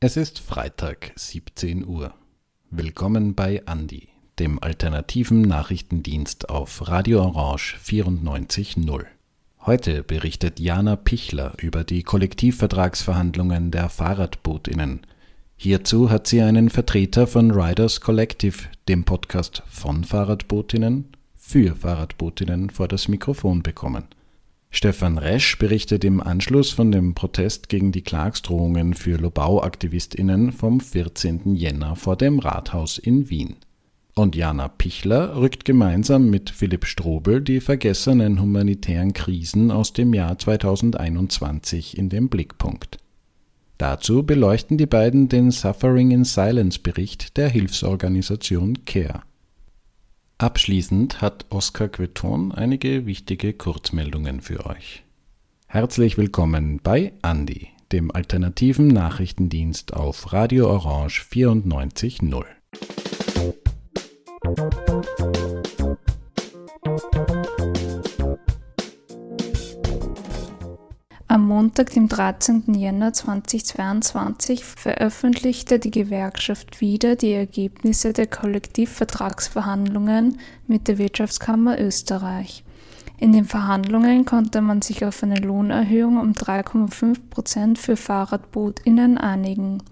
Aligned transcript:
Es 0.00 0.16
ist 0.16 0.38
Freitag, 0.38 1.12
17 1.16 1.86
Uhr. 1.86 2.14
Willkommen 2.70 3.34
bei 3.34 3.66
Andi, 3.66 4.08
dem 4.38 4.62
alternativen 4.62 5.42
Nachrichtendienst 5.42 6.48
auf 6.48 6.88
Radio 6.88 7.22
Orange 7.22 7.76
94.0. 7.84 9.04
Heute 9.60 10.02
berichtet 10.02 10.60
Jana 10.60 10.96
Pichler 10.96 11.54
über 11.60 11.84
die 11.84 12.04
Kollektivvertragsverhandlungen 12.04 13.70
der 13.70 13.88
Fahrradbootinnen. 13.90 15.06
Hierzu 15.58 16.10
hat 16.10 16.26
sie 16.26 16.42
einen 16.42 16.68
Vertreter 16.68 17.26
von 17.26 17.50
Riders 17.50 18.02
Collective, 18.02 18.58
dem 18.88 19.04
Podcast 19.04 19.62
von 19.66 20.04
Fahrradbootinnen, 20.04 21.06
für 21.34 21.74
Fahrradbootinnen 21.74 22.68
vor 22.68 22.88
das 22.88 23.08
Mikrofon 23.08 23.62
bekommen. 23.62 24.04
Stefan 24.70 25.16
Resch 25.16 25.56
berichtet 25.58 26.04
im 26.04 26.20
Anschluss 26.20 26.70
von 26.72 26.92
dem 26.92 27.14
Protest 27.14 27.70
gegen 27.70 27.90
die 27.90 28.02
Klagsdrohungen 28.02 28.92
für 28.92 29.16
Lobau-AktivistInnen 29.16 30.52
vom 30.52 30.80
14. 30.80 31.54
Jänner 31.54 31.96
vor 31.96 32.16
dem 32.16 32.38
Rathaus 32.38 32.98
in 32.98 33.30
Wien. 33.30 33.56
Und 34.14 34.36
Jana 34.36 34.68
Pichler 34.68 35.36
rückt 35.36 35.64
gemeinsam 35.64 36.28
mit 36.28 36.50
Philipp 36.50 36.84
Strobel 36.84 37.40
die 37.40 37.60
vergessenen 37.60 38.40
humanitären 38.40 39.14
Krisen 39.14 39.70
aus 39.70 39.94
dem 39.94 40.12
Jahr 40.12 40.38
2021 40.38 41.96
in 41.96 42.10
den 42.10 42.28
Blickpunkt. 42.28 42.98
Dazu 43.78 44.22
beleuchten 44.22 44.78
die 44.78 44.86
beiden 44.86 45.28
den 45.28 45.50
Suffering 45.50 46.10
in 46.10 46.24
Silence 46.24 46.78
Bericht 46.78 47.36
der 47.36 47.48
Hilfsorganisation 47.48 48.84
CARE. 48.86 49.22
Abschließend 50.38 51.20
hat 51.20 51.46
Oskar 51.50 51.88
Queton 51.88 52.52
einige 52.52 53.06
wichtige 53.06 53.52
Kurzmeldungen 53.52 54.40
für 54.40 54.66
euch. 54.66 55.02
Herzlich 55.66 56.16
willkommen 56.16 56.80
bei 56.82 57.12
Andi, 57.22 57.68
dem 57.92 58.10
alternativen 58.10 58.88
Nachrichtendienst 58.88 59.92
auf 59.94 60.32
Radio 60.32 60.70
Orange 60.70 61.22
94.0. 61.30 62.44
Am 71.46 71.50
Montag, 71.50 71.90
dem 71.90 72.08
13. 72.08 72.74
Jänner 72.74 73.12
2022, 73.12 74.64
veröffentlichte 74.64 75.78
die 75.78 75.92
Gewerkschaft 75.92 76.80
wieder 76.80 77.14
die 77.14 77.34
Ergebnisse 77.34 78.12
der 78.12 78.26
Kollektivvertragsverhandlungen 78.26 80.40
mit 80.66 80.88
der 80.88 80.98
Wirtschaftskammer 80.98 81.80
Österreich. 81.80 82.64
In 83.18 83.30
den 83.30 83.44
Verhandlungen 83.44 84.24
konnte 84.24 84.60
man 84.60 84.82
sich 84.82 85.04
auf 85.04 85.22
eine 85.22 85.36
Lohnerhöhung 85.36 86.18
um 86.18 86.32
3,5 86.32 87.30
Prozent 87.30 87.78
für 87.78 87.96
FahrradbootInnen 87.96 89.16
einigen. 89.16 89.84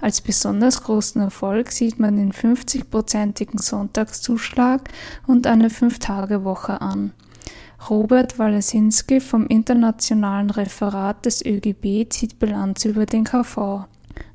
Als 0.00 0.20
besonders 0.20 0.84
großen 0.84 1.20
Erfolg 1.20 1.72
sieht 1.72 1.98
man 1.98 2.18
den 2.18 2.32
50-prozentigen 2.32 3.60
Sonntagszuschlag 3.60 4.88
und 5.26 5.48
eine 5.48 5.70
Fünf-Tage-Woche 5.70 6.80
an. 6.80 7.14
Robert 7.88 8.38
Walesinski 8.38 9.20
vom 9.20 9.46
Internationalen 9.46 10.50
Referat 10.50 11.24
des 11.24 11.44
ÖGB 11.44 12.10
zieht 12.10 12.38
Bilanz 12.38 12.84
über 12.84 13.06
den 13.06 13.24
KV. 13.24 13.86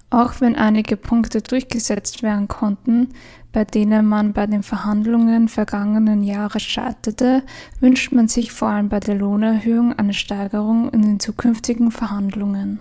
Auch 0.09 0.39
wenn 0.39 0.55
einige 0.55 0.97
Punkte 0.97 1.41
durchgesetzt 1.41 2.23
werden 2.23 2.47
konnten, 2.47 3.09
bei 3.51 3.65
denen 3.65 4.07
man 4.07 4.33
bei 4.33 4.47
den 4.47 4.63
Verhandlungen 4.63 5.47
vergangenen 5.47 6.23
Jahres 6.23 6.63
scheiterte, 6.63 7.43
wünscht 7.79 8.11
man 8.11 8.27
sich 8.27 8.51
vor 8.51 8.69
allem 8.69 8.89
bei 8.89 8.99
der 8.99 9.15
Lohnerhöhung 9.15 9.93
eine 9.93 10.13
Steigerung 10.13 10.89
in 10.89 11.01
den 11.01 11.19
zukünftigen 11.19 11.91
Verhandlungen. 11.91 12.79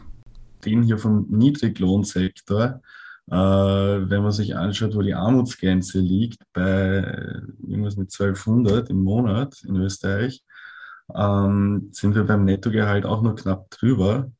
Den 0.64 0.82
hier 0.82 0.98
vom 0.98 1.26
Niedriglohnsektor, 1.28 2.80
äh, 3.30 3.34
wenn 3.34 4.22
man 4.22 4.32
sich 4.32 4.56
anschaut, 4.56 4.97
wo 4.97 5.03
die 5.03 5.14
Armutsgrenze 5.14 6.00
liegt, 6.00 6.38
bei 6.53 7.42
irgendwas 7.66 7.97
mit 7.97 8.10
1200 8.12 8.91
im 8.91 9.03
Monat 9.03 9.62
in 9.66 9.76
Österreich, 9.76 10.42
ähm, 11.15 11.88
sind 11.92 12.15
wir 12.15 12.25
beim 12.25 12.44
Nettogehalt 12.44 13.04
auch 13.04 13.22
nur 13.22 13.34
knapp 13.34 13.70
drüber. 13.70 14.31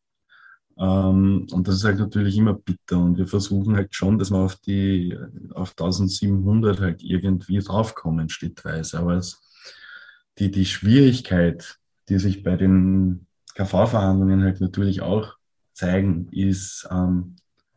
Ähm, 0.78 1.47
und 1.52 1.69
das 1.69 1.76
ist 1.76 1.84
halt 1.84 1.98
natürlich 1.98 2.36
immer 2.36 2.54
bitter. 2.54 2.98
Und 2.98 3.19
wir 3.19 3.26
versuchen 3.26 3.76
halt 3.76 3.94
schon, 3.94 4.19
dass 4.19 4.30
wir 4.30 4.38
auf 4.38 4.56
die, 4.56 5.16
auf 5.54 5.70
1700 5.70 6.80
halt 6.80 7.02
irgendwie 7.02 7.58
draufkommen, 7.58 8.28
schrittweise. 8.28 8.98
Aber 8.98 9.14
es, 9.14 9.41
die, 10.38 10.50
die 10.50 10.66
Schwierigkeit, 10.66 11.78
die 12.08 12.19
sich 12.19 12.42
bei 12.42 12.56
den 12.56 13.26
KV-Verhandlungen 13.54 14.42
halt 14.42 14.60
natürlich 14.60 15.00
auch 15.00 15.36
zeigen, 15.72 16.28
ist, 16.32 16.88
ähm, 16.91 17.36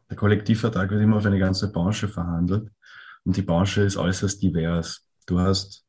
der 0.09 0.17
Kollektivvertrag 0.17 0.89
wird 0.89 1.01
immer 1.01 1.17
auf 1.17 1.25
eine 1.25 1.39
ganze 1.39 1.71
Branche 1.71 2.07
verhandelt. 2.07 2.71
Und 3.25 3.35
die 3.35 3.41
Branche 3.41 3.81
ist 3.81 3.97
äußerst 3.97 4.41
divers. 4.41 5.05
Du 5.25 5.39
hast 5.39 5.86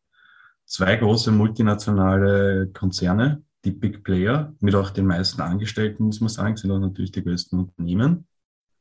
zwei 0.68 0.96
große 0.96 1.32
multinationale 1.32 2.70
Konzerne, 2.72 3.42
die 3.64 3.72
Big 3.72 4.04
Player, 4.04 4.54
mit 4.60 4.74
auch 4.74 4.90
den 4.90 5.06
meisten 5.06 5.40
Angestellten, 5.40 6.04
muss 6.04 6.20
man 6.20 6.28
sagen, 6.28 6.56
sind 6.56 6.70
auch 6.70 6.78
natürlich 6.78 7.10
die 7.10 7.24
größten 7.24 7.58
Unternehmen. 7.58 8.26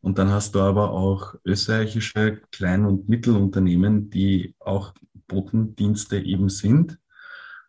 Und 0.02 0.20
dann 0.20 0.30
hast 0.30 0.54
du 0.54 0.60
aber 0.60 0.92
auch 0.92 1.36
österreichische 1.44 2.42
Klein- 2.52 2.86
und 2.86 3.10
Mittelunternehmen, 3.10 4.10
die 4.10 4.54
auch 4.60 4.94
Botendienste 5.28 6.20
eben 6.20 6.50
sind, 6.50 7.00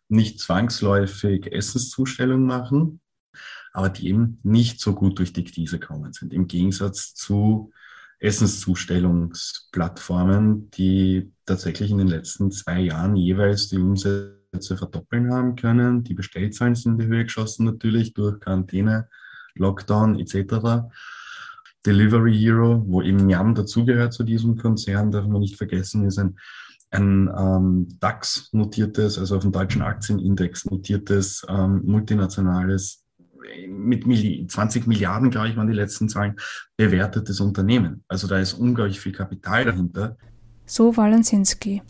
nicht 0.09 0.39
zwangsläufig 0.39 1.51
Essenszustellung 1.51 2.45
machen, 2.45 3.01
aber 3.73 3.89
die 3.89 4.09
eben 4.09 4.39
nicht 4.43 4.79
so 4.79 4.93
gut 4.93 5.19
durch 5.19 5.33
die 5.33 5.43
Krise 5.43 5.79
kommen 5.79 6.13
sind. 6.13 6.33
Im 6.33 6.47
Gegensatz 6.47 7.13
zu 7.13 7.71
Essenszustellungsplattformen, 8.19 10.69
die 10.71 11.31
tatsächlich 11.45 11.91
in 11.91 11.99
den 11.99 12.07
letzten 12.07 12.51
zwei 12.51 12.81
Jahren 12.81 13.15
jeweils 13.15 13.69
die 13.69 13.77
Umsätze 13.77 14.75
verdoppeln 14.77 15.33
haben 15.33 15.55
können. 15.55 16.03
Die 16.03 16.13
Bestellzahlen 16.13 16.75
sind 16.75 16.91
in 16.93 16.99
die 16.99 17.07
Höhe 17.07 17.23
geschossen 17.23 17.65
natürlich 17.65 18.13
durch 18.13 18.39
Quarantäne, 18.39 19.07
Lockdown 19.55 20.19
etc. 20.19 20.89
Delivery 21.85 22.37
Hero, 22.37 22.83
wo 22.87 23.01
eben 23.01 23.29
Yam 23.29 23.55
dazugehört 23.55 24.13
zu 24.13 24.23
diesem 24.23 24.57
Konzern, 24.57 25.11
darf 25.11 25.25
man 25.25 25.39
nicht 25.39 25.55
vergessen, 25.55 26.05
ist 26.05 26.19
ein, 26.19 26.37
ein 26.91 27.31
ähm, 27.37 27.87
DAX-notiertes, 27.99 29.17
also 29.17 29.37
auf 29.37 29.43
dem 29.43 29.53
deutschen 29.53 29.81
Aktienindex 29.81 30.65
notiertes 30.65 31.45
ähm, 31.47 31.83
multinationales 31.85 33.05
mit 33.67 34.03
20 34.51 34.87
Milliarden, 34.87 35.29
glaube 35.29 35.49
ich, 35.49 35.57
waren 35.57 35.67
die 35.67 35.73
letzten 35.73 36.09
Zahlen, 36.09 36.35
bewertetes 36.77 37.39
Unternehmen. 37.39 38.03
Also 38.07 38.27
da 38.27 38.39
ist 38.39 38.53
unglaublich 38.53 38.99
viel 38.99 39.11
Kapital 39.11 39.65
dahinter. 39.65 40.17
So 40.65 40.97
Walensinski. 40.97 41.81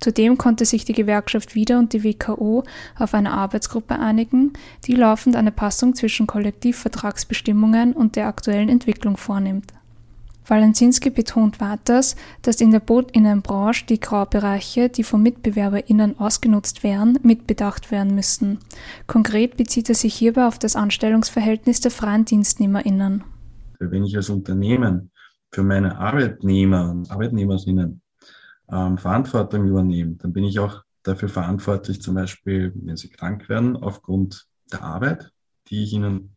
Zudem 0.00 0.36
konnte 0.36 0.64
sich 0.64 0.84
die 0.84 0.94
Gewerkschaft 0.94 1.54
wieder 1.54 1.78
und 1.78 1.92
die 1.92 2.02
WKO 2.02 2.64
auf 2.98 3.14
eine 3.14 3.30
Arbeitsgruppe 3.30 3.98
einigen, 3.98 4.52
die 4.84 4.94
laufend 4.94 5.36
eine 5.36 5.52
Passung 5.52 5.94
zwischen 5.94 6.26
Kollektivvertragsbestimmungen 6.26 7.92
und 7.92 8.16
der 8.16 8.26
aktuellen 8.26 8.68
Entwicklung 8.68 9.16
vornimmt. 9.16 9.72
Walenzinski 10.46 11.10
betont 11.10 11.60
weiters, 11.60 12.16
dass 12.42 12.60
in 12.60 12.70
der 12.70 12.80
Bootinnenbranche 12.80 13.86
die 13.86 14.00
Graubereiche, 14.00 14.88
die 14.88 15.04
von 15.04 15.22
MitbewerberInnen 15.22 16.18
ausgenutzt 16.18 16.82
werden, 16.82 17.18
mitbedacht 17.22 17.90
werden 17.90 18.14
müssen. 18.14 18.58
Konkret 19.06 19.56
bezieht 19.56 19.88
er 19.88 19.94
sich 19.94 20.14
hierbei 20.14 20.46
auf 20.46 20.58
das 20.58 20.76
Anstellungsverhältnis 20.76 21.80
der 21.80 21.90
freien 21.90 22.24
DienstnehmerInnen. 22.24 23.24
Wenn 23.78 24.04
ich 24.04 24.16
als 24.16 24.30
Unternehmen 24.30 25.10
für 25.50 25.62
meine 25.62 25.98
Arbeitnehmer 25.98 26.90
und 26.90 27.10
Arbeitnehmerinnen 27.10 28.00
ähm, 28.70 28.98
Verantwortung 28.98 29.66
übernehme, 29.66 30.16
dann 30.16 30.32
bin 30.32 30.44
ich 30.44 30.58
auch 30.58 30.82
dafür 31.02 31.28
verantwortlich, 31.28 32.00
zum 32.00 32.14
Beispiel, 32.14 32.72
wenn 32.76 32.96
sie 32.96 33.10
krank 33.10 33.48
werden, 33.48 33.76
aufgrund 33.76 34.46
der 34.72 34.82
Arbeit, 34.82 35.30
die 35.68 35.84
ich 35.84 35.92
ihnen 35.92 36.36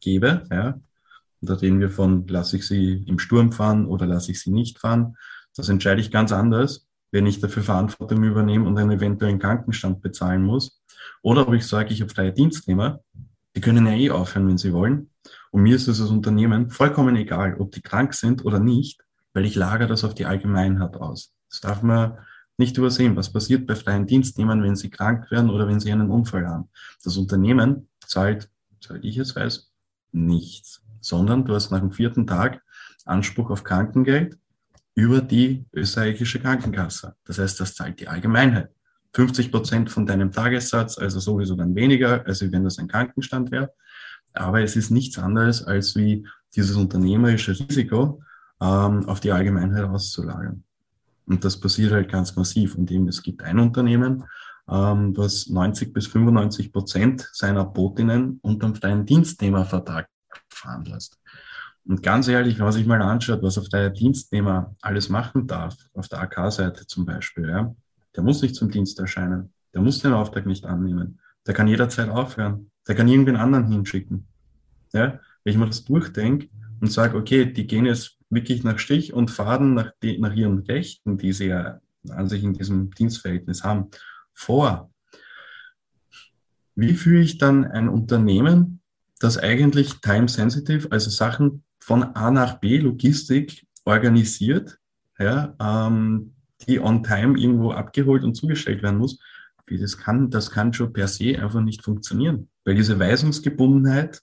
gebe, 0.00 0.44
ja, 0.50 0.80
da 1.40 1.54
reden 1.54 1.80
wir 1.80 1.90
von, 1.90 2.26
lasse 2.26 2.56
ich 2.56 2.66
sie 2.66 3.04
im 3.06 3.18
Sturm 3.18 3.52
fahren 3.52 3.86
oder 3.86 4.06
lasse 4.06 4.32
ich 4.32 4.40
sie 4.40 4.50
nicht 4.50 4.78
fahren. 4.78 5.16
Das 5.56 5.68
entscheide 5.68 6.00
ich 6.00 6.10
ganz 6.10 6.32
anders, 6.32 6.86
wenn 7.10 7.26
ich 7.26 7.40
dafür 7.40 7.62
Verantwortung 7.62 8.22
übernehme 8.24 8.66
und 8.66 8.76
einen 8.78 8.90
eventuellen 8.90 9.38
Krankenstand 9.38 10.00
bezahlen 10.00 10.42
muss. 10.42 10.82
Oder 11.22 11.46
ob 11.46 11.54
ich 11.54 11.66
sage, 11.66 11.92
ich 11.92 12.00
habe 12.00 12.12
freie 12.12 12.32
Dienstnehmer, 12.32 13.00
die 13.54 13.60
können 13.60 13.86
ja 13.86 13.92
eh 13.92 14.10
aufhören, 14.10 14.48
wenn 14.48 14.58
sie 14.58 14.72
wollen. 14.72 15.10
Und 15.50 15.62
mir 15.62 15.76
ist 15.76 15.88
es 15.88 16.00
als 16.00 16.10
Unternehmen 16.10 16.70
vollkommen 16.70 17.16
egal, 17.16 17.56
ob 17.58 17.72
die 17.72 17.82
krank 17.82 18.14
sind 18.14 18.44
oder 18.44 18.58
nicht, 18.58 19.02
weil 19.32 19.46
ich 19.46 19.54
lagere 19.54 19.88
das 19.88 20.04
auf 20.04 20.14
die 20.14 20.26
Allgemeinheit 20.26 20.96
aus. 20.96 21.32
Das 21.48 21.60
darf 21.60 21.82
man 21.82 22.18
nicht 22.56 22.76
übersehen. 22.76 23.16
Was 23.16 23.32
passiert 23.32 23.66
bei 23.66 23.74
freien 23.74 24.06
Dienstnehmern, 24.06 24.62
wenn 24.62 24.76
sie 24.76 24.90
krank 24.90 25.30
werden 25.30 25.50
oder 25.50 25.66
wenn 25.68 25.80
sie 25.80 25.92
einen 25.92 26.10
Unfall 26.10 26.46
haben? 26.46 26.68
Das 27.02 27.16
Unternehmen 27.16 27.88
zahlt, 28.04 28.50
soweit 28.80 29.04
ich 29.04 29.16
es 29.16 29.34
weiß, 29.34 29.72
nichts 30.12 30.82
sondern 31.00 31.44
du 31.44 31.54
hast 31.54 31.70
nach 31.70 31.80
dem 31.80 31.90
vierten 31.90 32.26
Tag 32.26 32.62
Anspruch 33.04 33.50
auf 33.50 33.64
Krankengeld 33.64 34.38
über 34.94 35.20
die 35.20 35.64
österreichische 35.72 36.40
Krankenkasse. 36.40 37.14
Das 37.24 37.38
heißt, 37.38 37.60
das 37.60 37.74
zahlt 37.74 38.00
die 38.00 38.08
Allgemeinheit. 38.08 38.70
50 39.14 39.50
Prozent 39.50 39.90
von 39.90 40.06
deinem 40.06 40.32
Tagessatz, 40.32 40.98
also 40.98 41.18
sowieso 41.18 41.54
dann 41.54 41.74
weniger, 41.74 42.26
als 42.26 42.40
wenn 42.40 42.64
das 42.64 42.78
ein 42.78 42.88
Krankenstand 42.88 43.50
wäre. 43.50 43.72
Aber 44.34 44.60
es 44.60 44.76
ist 44.76 44.90
nichts 44.90 45.18
anderes, 45.18 45.62
als 45.62 45.96
wie 45.96 46.26
dieses 46.54 46.76
unternehmerische 46.76 47.52
Risiko 47.52 48.22
ähm, 48.60 49.08
auf 49.08 49.20
die 49.20 49.32
Allgemeinheit 49.32 49.84
auszulagern. 49.84 50.64
Und 51.26 51.44
das 51.44 51.58
passiert 51.58 51.92
halt 51.92 52.10
ganz 52.10 52.36
massiv, 52.36 52.74
indem 52.74 53.08
es 53.08 53.22
gibt 53.22 53.42
ein 53.42 53.58
Unternehmen, 53.58 54.24
ähm, 54.68 55.16
was 55.16 55.48
90 55.48 55.92
bis 55.92 56.06
95 56.08 56.72
Prozent 56.72 57.28
seiner 57.32 57.64
Botinnen 57.64 58.38
unterm 58.42 58.74
freien 58.74 59.06
Dienstnehmervertrag 59.06 60.08
fahren 60.48 60.84
lässt. 60.84 61.18
Und 61.84 62.02
ganz 62.02 62.28
ehrlich, 62.28 62.58
wenn 62.58 62.64
man 62.64 62.72
sich 62.72 62.86
mal 62.86 63.00
anschaut, 63.00 63.42
was 63.42 63.56
auf 63.56 63.68
der 63.70 63.90
Dienstnehmer 63.90 64.76
alles 64.82 65.08
machen 65.08 65.46
darf, 65.46 65.74
auf 65.94 66.08
der 66.08 66.20
AK-Seite 66.20 66.86
zum 66.86 67.06
Beispiel, 67.06 67.48
ja, 67.48 67.74
der 68.14 68.22
muss 68.22 68.42
nicht 68.42 68.54
zum 68.54 68.70
Dienst 68.70 68.98
erscheinen, 69.00 69.52
der 69.72 69.80
muss 69.80 70.00
den 70.00 70.12
Auftrag 70.12 70.44
nicht 70.44 70.66
annehmen, 70.66 71.18
der 71.46 71.54
kann 71.54 71.66
jederzeit 71.66 72.10
aufhören, 72.10 72.70
der 72.86 72.94
kann 72.94 73.08
irgendwen 73.08 73.36
anderen 73.36 73.70
hinschicken. 73.70 74.26
Ja, 74.92 75.18
wenn 75.44 75.52
ich 75.52 75.58
mir 75.58 75.66
das 75.66 75.84
durchdenke 75.84 76.48
und 76.80 76.92
sage, 76.92 77.16
okay, 77.16 77.50
die 77.50 77.66
gehen 77.66 77.86
jetzt 77.86 78.18
wirklich 78.30 78.64
nach 78.64 78.78
Stich 78.78 79.12
und 79.12 79.30
Faden 79.30 79.74
nach, 79.74 79.92
die, 80.02 80.18
nach 80.18 80.34
ihren 80.34 80.58
Rechten, 80.58 81.16
die 81.16 81.32
sie 81.32 81.46
ja 81.46 81.80
an 82.10 82.28
sich 82.28 82.44
in 82.44 82.54
diesem 82.54 82.90
Dienstverhältnis 82.90 83.64
haben, 83.64 83.88
vor. 84.34 84.90
Wie 86.74 86.94
führe 86.94 87.22
ich 87.22 87.38
dann 87.38 87.64
ein 87.64 87.88
Unternehmen, 87.88 88.80
das 89.20 89.38
eigentlich 89.38 90.00
time-sensitive, 90.00 90.90
also 90.90 91.10
Sachen 91.10 91.64
von 91.78 92.02
A 92.02 92.30
nach 92.30 92.60
B, 92.60 92.78
Logistik, 92.78 93.66
organisiert, 93.84 94.78
ja, 95.18 95.54
ähm, 95.60 96.34
die 96.66 96.80
on 96.80 97.02
time 97.02 97.38
irgendwo 97.38 97.72
abgeholt 97.72 98.24
und 98.24 98.34
zugestellt 98.34 98.82
werden 98.82 98.98
muss, 98.98 99.18
das 99.70 99.98
kann, 99.98 100.30
das 100.30 100.50
kann 100.50 100.72
schon 100.72 100.92
per 100.92 101.08
se 101.08 101.38
einfach 101.40 101.60
nicht 101.60 101.84
funktionieren. 101.84 102.48
Weil 102.64 102.74
diese 102.74 102.98
Weisungsgebundenheit, 102.98 104.22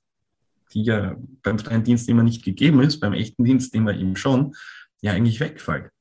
die 0.73 0.83
ja 0.83 1.15
beim 1.43 1.59
freien 1.59 1.83
Dienst 1.83 2.09
immer 2.09 2.23
nicht 2.23 2.43
gegeben 2.43 2.81
ist, 2.81 2.99
beim 2.99 3.13
echten 3.13 3.43
Dienst 3.43 3.73
immer 3.75 3.93
eben 3.93 4.15
schon, 4.15 4.55
ja 5.01 5.11
eigentlich 5.11 5.39
wegfällt. 5.39 5.91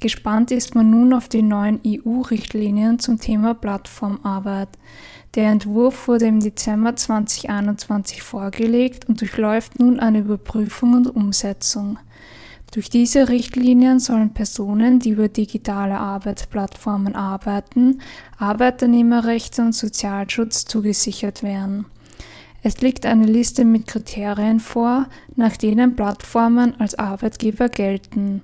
Gespannt 0.00 0.50
ist 0.50 0.74
man 0.74 0.90
nun 0.90 1.12
auf 1.12 1.28
die 1.28 1.42
neuen 1.42 1.80
EU-Richtlinien 1.86 2.98
zum 2.98 3.20
Thema 3.20 3.54
Plattformarbeit. 3.54 4.70
Der 5.34 5.48
Entwurf 5.50 6.08
wurde 6.08 6.26
im 6.26 6.40
Dezember 6.40 6.94
2021 6.94 8.22
vorgelegt 8.22 9.08
und 9.08 9.22
durchläuft 9.22 9.78
nun 9.78 9.98
eine 9.98 10.18
Überprüfung 10.18 10.92
und 10.92 11.06
Umsetzung. 11.06 11.98
Durch 12.72 12.90
diese 12.90 13.30
Richtlinien 13.30 13.98
sollen 13.98 14.34
Personen, 14.34 14.98
die 14.98 15.10
über 15.10 15.28
digitale 15.28 15.96
Arbeitsplattformen 15.96 17.14
arbeiten, 17.14 18.02
Arbeitnehmerrechte 18.36 19.62
und 19.62 19.74
Sozialschutz 19.74 20.66
zugesichert 20.66 21.42
werden. 21.42 21.86
Es 22.62 22.82
liegt 22.82 23.06
eine 23.06 23.26
Liste 23.26 23.64
mit 23.64 23.86
Kriterien 23.86 24.60
vor, 24.60 25.06
nach 25.34 25.56
denen 25.56 25.96
Plattformen 25.96 26.78
als 26.78 26.94
Arbeitgeber 26.94 27.70
gelten. 27.70 28.42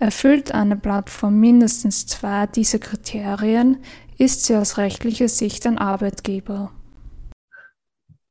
Erfüllt 0.00 0.52
eine 0.52 0.76
Plattform 0.76 1.38
mindestens 1.38 2.06
zwei 2.06 2.46
dieser 2.46 2.78
Kriterien, 2.78 3.78
ist 4.18 4.44
sie 4.44 4.56
aus 4.56 4.78
rechtlicher 4.78 5.28
Sicht 5.28 5.66
ein 5.66 5.78
Arbeitgeber. 5.78 6.72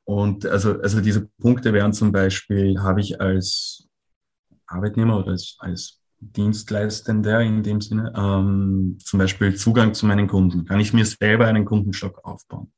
Und 0.05 0.45
also, 0.45 0.79
also 0.79 1.01
diese 1.01 1.27
Punkte 1.39 1.73
wären 1.73 1.93
zum 1.93 2.11
Beispiel, 2.11 2.81
habe 2.81 3.01
ich 3.01 3.21
als 3.21 3.87
Arbeitnehmer 4.67 5.19
oder 5.19 5.31
als, 5.31 5.55
als 5.59 6.01
Dienstleistender 6.19 7.41
in 7.41 7.63
dem 7.63 7.81
Sinne 7.81 8.13
ähm, 8.15 8.97
zum 9.03 9.19
Beispiel 9.19 9.55
Zugang 9.55 9.93
zu 9.93 10.05
meinen 10.05 10.27
Kunden? 10.27 10.65
Kann 10.65 10.79
ich 10.79 10.93
mir 10.93 11.05
selber 11.05 11.47
einen 11.47 11.65
Kundenstock 11.65 12.23
aufbauen? 12.23 12.71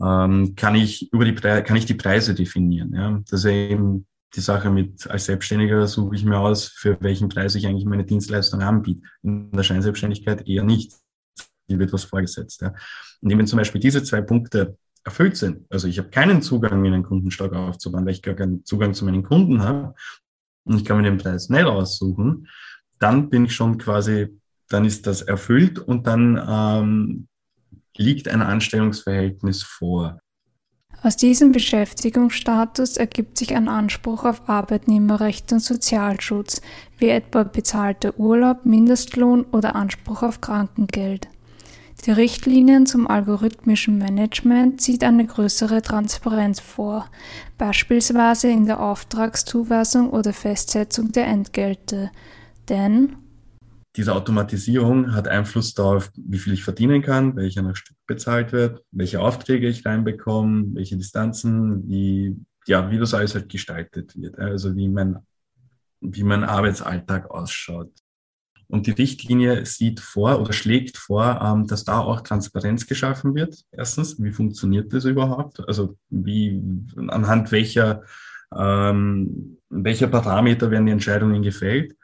Ähm, 0.00 0.54
kann 0.56 0.74
ich 0.74 1.12
über 1.12 1.24
die 1.24 1.32
Pre 1.32 1.62
kann 1.62 1.76
ich 1.76 1.86
die 1.86 1.94
Preise 1.94 2.34
definieren? 2.34 2.94
Ja? 2.94 3.20
Das 3.28 3.40
ist 3.40 3.50
eben 3.50 4.06
die 4.34 4.40
Sache 4.40 4.70
mit, 4.70 5.10
als 5.10 5.24
Selbstständiger 5.24 5.86
suche 5.86 6.14
ich 6.14 6.24
mir 6.24 6.38
aus, 6.38 6.68
für 6.68 6.96
welchen 7.00 7.28
Preis 7.28 7.56
ich 7.56 7.66
eigentlich 7.66 7.84
meine 7.84 8.04
Dienstleistung 8.04 8.62
anbiete. 8.62 9.02
In 9.22 9.50
der 9.50 9.64
Scheinselbstständigkeit 9.64 10.46
eher 10.46 10.62
nicht. 10.62 10.92
Hier 11.70 11.78
wird 11.78 11.92
was 11.92 12.04
vorgesetzt. 12.04 12.62
Ja. 12.62 12.74
Und 13.20 13.38
wenn 13.38 13.46
zum 13.46 13.58
Beispiel 13.58 13.80
diese 13.80 14.02
zwei 14.02 14.20
Punkte 14.20 14.76
erfüllt 15.04 15.36
sind, 15.36 15.64
also 15.70 15.86
ich 15.86 15.98
habe 15.98 16.10
keinen 16.10 16.42
Zugang, 16.42 16.84
in 16.84 16.92
einen 16.92 17.04
Kundenstock 17.04 17.54
aufzubauen, 17.54 18.04
weil 18.04 18.12
ich 18.12 18.22
gar 18.22 18.34
keinen 18.34 18.64
Zugang 18.64 18.92
zu 18.92 19.04
meinen 19.04 19.22
Kunden 19.22 19.62
habe 19.62 19.94
und 20.64 20.76
ich 20.76 20.84
kann 20.84 20.96
mir 20.96 21.04
den 21.04 21.18
Preis 21.18 21.48
nicht 21.48 21.64
aussuchen, 21.64 22.48
dann 22.98 23.30
bin 23.30 23.44
ich 23.44 23.54
schon 23.54 23.78
quasi, 23.78 24.36
dann 24.68 24.84
ist 24.84 25.06
das 25.06 25.22
erfüllt 25.22 25.78
und 25.78 26.08
dann 26.08 26.42
ähm, 26.44 27.28
liegt 27.96 28.26
ein 28.26 28.42
Anstellungsverhältnis 28.42 29.62
vor. 29.62 30.18
Aus 31.02 31.16
diesem 31.16 31.52
Beschäftigungsstatus 31.52 32.98
ergibt 32.98 33.38
sich 33.38 33.54
ein 33.54 33.68
Anspruch 33.68 34.24
auf 34.24 34.50
Arbeitnehmerrechte 34.50 35.54
und 35.54 35.60
Sozialschutz, 35.60 36.60
wie 36.98 37.08
etwa 37.08 37.42
bezahlter 37.42 38.18
Urlaub, 38.18 38.66
Mindestlohn 38.66 39.44
oder 39.44 39.76
Anspruch 39.76 40.22
auf 40.22 40.42
Krankengeld. 40.42 41.28
Die 42.06 42.12
Richtlinien 42.12 42.86
zum 42.86 43.06
algorithmischen 43.06 43.98
Management 43.98 44.80
sieht 44.80 45.04
eine 45.04 45.26
größere 45.26 45.82
Transparenz 45.82 46.58
vor, 46.58 47.10
beispielsweise 47.58 48.48
in 48.48 48.64
der 48.64 48.80
Auftragszuweisung 48.80 50.08
oder 50.08 50.32
Festsetzung 50.32 51.12
der 51.12 51.26
Entgelte. 51.26 52.10
Denn 52.70 53.16
diese 53.96 54.14
Automatisierung 54.14 55.12
hat 55.14 55.28
Einfluss 55.28 55.74
darauf, 55.74 56.10
wie 56.16 56.38
viel 56.38 56.54
ich 56.54 56.64
verdienen 56.64 57.02
kann, 57.02 57.36
welcher 57.36 57.60
nach 57.60 57.76
Stück 57.76 57.96
bezahlt 58.06 58.52
wird, 58.52 58.82
welche 58.92 59.20
Aufträge 59.20 59.68
ich 59.68 59.84
reinbekomme, 59.84 60.74
welche 60.74 60.96
Distanzen, 60.96 61.86
wie, 61.86 62.36
ja, 62.66 62.90
wie 62.90 62.98
das 62.98 63.12
alles 63.12 63.34
halt 63.34 63.48
gestaltet 63.48 64.16
wird. 64.16 64.38
Also 64.38 64.74
wie 64.74 64.88
mein, 64.88 65.18
wie 66.00 66.22
mein 66.22 66.44
Arbeitsalltag 66.44 67.30
ausschaut. 67.30 67.90
Und 68.70 68.86
die 68.86 68.92
Richtlinie 68.92 69.66
sieht 69.66 70.00
vor 70.00 70.40
oder 70.40 70.52
schlägt 70.52 70.96
vor, 70.96 71.40
ähm, 71.42 71.66
dass 71.66 71.84
da 71.84 71.98
auch 71.98 72.20
Transparenz 72.20 72.86
geschaffen 72.86 73.34
wird. 73.34 73.64
Erstens, 73.72 74.22
wie 74.22 74.32
funktioniert 74.32 74.92
das 74.92 75.04
überhaupt? 75.04 75.66
Also 75.66 75.96
wie, 76.08 76.62
anhand 77.08 77.52
welcher, 77.52 78.02
ähm, 78.56 79.58
welcher 79.68 80.06
Parameter 80.06 80.70
werden 80.70 80.86
die 80.86 80.92
Entscheidungen 80.92 81.42
gefällt? 81.42 81.94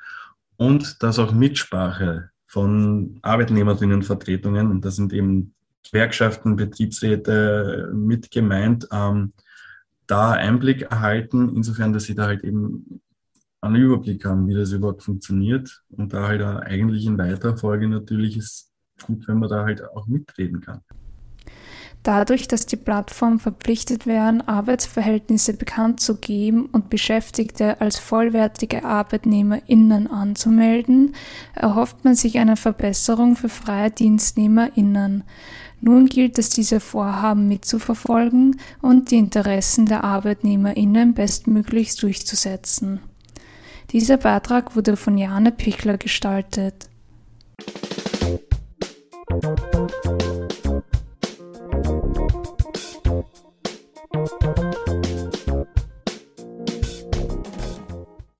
und 0.56 1.02
dass 1.02 1.18
auch 1.18 1.32
Mitsprache 1.32 2.30
von 2.46 3.18
Arbeitnehmerinnenvertretungen, 3.22 4.70
und 4.70 4.84
das 4.84 4.96
sind 4.96 5.12
eben 5.12 5.54
Gewerkschaften, 5.84 6.56
Betriebsräte 6.56 7.90
mit 7.94 8.30
gemeint, 8.30 8.88
ähm, 8.92 9.32
da 10.06 10.32
Einblick 10.32 10.82
erhalten, 10.82 11.52
insofern, 11.56 11.92
dass 11.92 12.04
sie 12.04 12.14
da 12.14 12.26
halt 12.26 12.44
eben 12.44 13.00
einen 13.66 13.82
Überblick 13.82 14.24
haben, 14.24 14.48
wie 14.48 14.54
das 14.54 14.72
überhaupt 14.72 15.02
funktioniert 15.02 15.82
und 15.90 16.12
da 16.12 16.28
halt 16.28 16.42
eigentlich 16.42 17.06
in 17.06 17.18
weiterer 17.18 17.56
Folge 17.56 17.88
natürlich 17.88 18.36
ist 18.36 18.72
gut, 19.02 19.26
wenn 19.28 19.38
man 19.38 19.48
da 19.48 19.64
halt 19.64 19.82
auch 19.82 20.06
mitreden 20.06 20.60
kann. 20.60 20.80
Dadurch, 22.06 22.46
dass 22.46 22.66
die 22.66 22.76
Plattformen 22.76 23.40
verpflichtet 23.40 24.06
wären, 24.06 24.40
Arbeitsverhältnisse 24.40 25.54
bekannt 25.54 25.98
zu 25.98 26.16
geben 26.16 26.66
und 26.66 26.88
Beschäftigte 26.88 27.80
als 27.80 27.98
vollwertige 27.98 28.84
ArbeitnehmerInnen 28.84 30.06
anzumelden, 30.06 31.16
erhofft 31.54 32.04
man 32.04 32.14
sich 32.14 32.38
eine 32.38 32.56
Verbesserung 32.56 33.34
für 33.34 33.48
freie 33.48 33.90
DienstnehmerInnen. 33.90 35.24
Nun 35.80 36.06
gilt 36.06 36.38
es, 36.38 36.48
diese 36.48 36.78
Vorhaben 36.78 37.48
mitzuverfolgen 37.48 38.60
und 38.80 39.10
die 39.10 39.16
Interessen 39.16 39.86
der 39.86 40.04
ArbeitnehmerInnen 40.04 41.12
bestmöglichst 41.12 42.00
durchzusetzen. 42.04 43.00
Dieser 43.96 44.18
Beitrag 44.18 44.76
wurde 44.76 44.94
von 44.94 45.16
Jane 45.16 45.50
Pichler 45.50 45.96
gestaltet. 45.96 46.90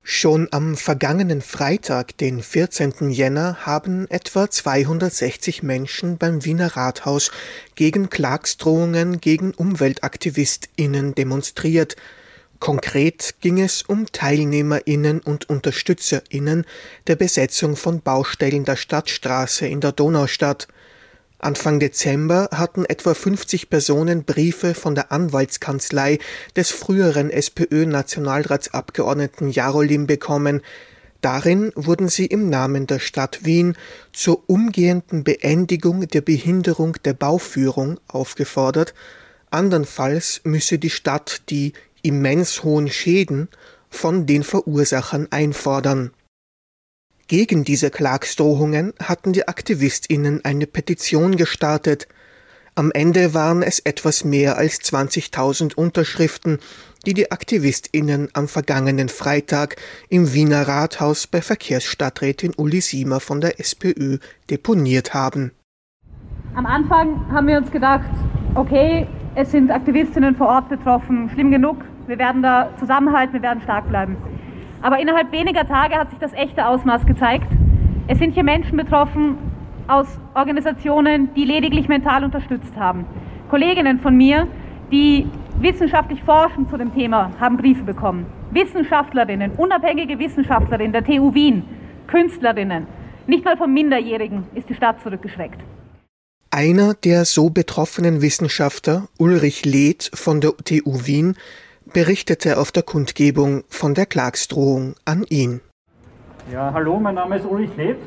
Schon 0.03 0.47
am 0.51 0.77
vergangenen 0.77 1.41
Freitag, 1.41 2.15
den 2.19 2.43
14. 2.43 3.09
Jänner, 3.09 3.65
haben 3.65 4.05
etwa 4.11 4.51
260 4.51 5.63
Menschen 5.63 6.19
beim 6.19 6.45
Wiener 6.45 6.77
Rathaus 6.77 7.31
gegen 7.73 8.11
Klagsdrohungen 8.11 9.21
gegen 9.21 9.55
UmweltaktivistInnen 9.55 11.15
demonstriert. 11.15 11.95
Konkret 12.59 13.35
ging 13.39 13.61
es 13.61 13.83
um 13.83 14.11
TeilnehmerInnen 14.11 15.19
und 15.19 15.47
UnterstützerInnen 15.49 16.65
der 17.05 17.15
Besetzung 17.15 17.75
von 17.75 18.01
Baustellen 18.01 18.65
der 18.65 18.75
Stadtstraße 18.75 19.67
in 19.67 19.79
der 19.79 19.91
Donaustadt. 19.91 20.67
Anfang 21.39 21.79
Dezember 21.79 22.49
hatten 22.51 22.83
etwa 22.85 23.13
50 23.13 23.69
Personen 23.69 24.23
Briefe 24.23 24.73
von 24.73 24.95
der 24.95 25.11
Anwaltskanzlei 25.11 26.17
des 26.55 26.71
früheren 26.71 27.29
SPÖ-Nationalratsabgeordneten 27.29 29.51
Jarolim 29.51 30.07
bekommen. 30.07 30.63
Darin 31.21 31.71
wurden 31.75 32.09
sie 32.09 32.25
im 32.25 32.49
Namen 32.49 32.87
der 32.87 32.97
Stadt 32.97 33.45
Wien 33.45 33.77
zur 34.13 34.49
umgehenden 34.49 35.23
Beendigung 35.23 36.07
der 36.07 36.21
Behinderung 36.21 36.95
der 37.05 37.13
Bauführung 37.13 37.99
aufgefordert, 38.07 38.95
andernfalls 39.51 40.41
müsse 40.43 40.79
die 40.79 40.89
Stadt 40.89 41.43
die 41.49 41.73
immens 42.07 42.63
hohen 42.63 42.89
Schäden 42.89 43.49
von 43.89 44.25
den 44.25 44.43
Verursachern 44.43 45.27
einfordern. 45.29 46.11
Gegen 47.27 47.65
diese 47.65 47.89
Klagsdrohungen 47.89 48.93
hatten 49.03 49.33
die 49.33 49.47
Aktivistinnen 49.47 50.45
eine 50.45 50.65
Petition 50.65 51.35
gestartet. 51.35 52.07
Am 52.75 52.91
Ende 52.91 53.33
waren 53.33 53.63
es 53.63 53.79
etwas 53.79 54.23
mehr 54.23 54.57
als 54.57 54.79
20.000 54.79 55.75
Unterschriften, 55.75 56.59
die 57.05 57.13
die 57.13 57.31
Aktivistinnen 57.31 58.29
am 58.33 58.47
vergangenen 58.47 59.09
Freitag 59.09 59.75
im 60.07 60.33
Wiener 60.33 60.67
Rathaus 60.67 61.27
bei 61.27 61.41
Verkehrsstadträtin 61.41 62.53
Uli 62.55 62.79
Siemer 62.79 63.19
von 63.19 63.41
der 63.41 63.59
SPÖ 63.59 64.19
deponiert 64.49 65.13
haben. 65.13 65.51
Am 66.55 66.65
Anfang 66.65 67.29
haben 67.29 67.47
wir 67.47 67.57
uns 67.57 67.71
gedacht, 67.71 68.09
okay, 68.55 69.05
es 69.35 69.51
sind 69.51 69.69
Aktivistinnen 69.69 70.35
vor 70.35 70.47
Ort 70.47 70.69
betroffen, 70.69 71.29
schlimm 71.33 71.51
genug, 71.51 71.77
wir 72.07 72.17
werden 72.17 72.41
da 72.41 72.69
zusammenhalten, 72.79 73.33
wir 73.33 73.41
werden 73.41 73.61
stark 73.61 73.87
bleiben. 73.89 74.17
Aber 74.81 74.99
innerhalb 74.99 75.31
weniger 75.31 75.67
Tage 75.67 75.95
hat 75.95 76.09
sich 76.09 76.19
das 76.19 76.33
echte 76.33 76.65
Ausmaß 76.65 77.05
gezeigt. 77.05 77.51
Es 78.07 78.19
sind 78.19 78.33
hier 78.33 78.43
Menschen 78.43 78.77
betroffen 78.77 79.37
aus 79.87 80.07
Organisationen, 80.33 81.33
die 81.35 81.43
lediglich 81.43 81.87
mental 81.87 82.23
unterstützt 82.23 82.75
haben. 82.77 83.05
Kolleginnen 83.49 83.99
von 83.99 84.15
mir, 84.15 84.47
die 84.91 85.27
wissenschaftlich 85.59 86.23
forschen 86.23 86.69
zu 86.69 86.77
dem 86.77 86.93
Thema, 86.93 87.31
haben 87.39 87.57
Briefe 87.57 87.83
bekommen. 87.83 88.25
Wissenschaftlerinnen, 88.51 89.51
unabhängige 89.57 90.19
Wissenschaftlerinnen 90.19 90.93
der 90.93 91.03
TU 91.03 91.33
Wien, 91.33 91.63
Künstlerinnen. 92.07 92.87
Nicht 93.25 93.43
mal 93.43 93.57
von 93.57 93.73
Minderjährigen 93.73 94.45
ist 94.55 94.69
die 94.69 94.75
Stadt 94.75 95.01
zurückgeschreckt. 95.01 95.59
Einer 96.49 96.93
der 96.93 97.25
so 97.25 97.49
betroffenen 97.49 98.21
Wissenschaftler, 98.21 99.09
Ulrich 99.17 99.65
Leth 99.65 100.09
von 100.13 100.39
der 100.39 100.51
TU 100.63 101.05
Wien, 101.05 101.35
berichtete 101.93 102.57
auf 102.57 102.71
der 102.71 102.83
Kundgebung 102.83 103.63
von 103.69 103.93
der 103.93 104.05
Klagsdrohung 104.05 104.95
an 105.05 105.23
ihn. 105.29 105.61
Ja, 106.51 106.71
hallo, 106.73 106.99
mein 106.99 107.15
Name 107.15 107.37
ist 107.37 107.45
Ulrich 107.45 107.75
Leth. 107.75 107.97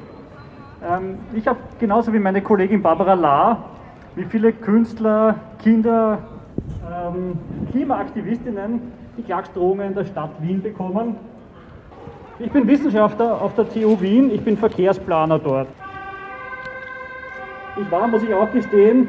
Ähm, 0.82 1.18
ich 1.34 1.46
habe 1.46 1.58
genauso 1.78 2.12
wie 2.12 2.18
meine 2.18 2.42
Kollegin 2.42 2.82
Barbara 2.82 3.14
Lahr, 3.14 3.70
wie 4.16 4.24
viele 4.24 4.52
Künstler, 4.52 5.34
Kinder, 5.62 6.18
ähm, 6.90 7.38
Klimaaktivistinnen 7.70 8.80
die 9.16 9.22
Klagsdrohungen 9.22 9.94
der 9.94 10.04
Stadt 10.04 10.30
Wien 10.40 10.62
bekommen. 10.62 11.16
Ich 12.38 12.50
bin 12.50 12.66
Wissenschaftler 12.66 13.40
auf 13.42 13.54
der 13.54 13.68
TU 13.68 14.00
Wien, 14.00 14.30
ich 14.30 14.42
bin 14.42 14.56
Verkehrsplaner 14.56 15.38
dort. 15.38 15.68
Ich 17.80 17.90
war, 17.90 18.08
muss 18.08 18.22
ich 18.22 18.32
auch 18.32 18.50
gestehen, 18.50 19.08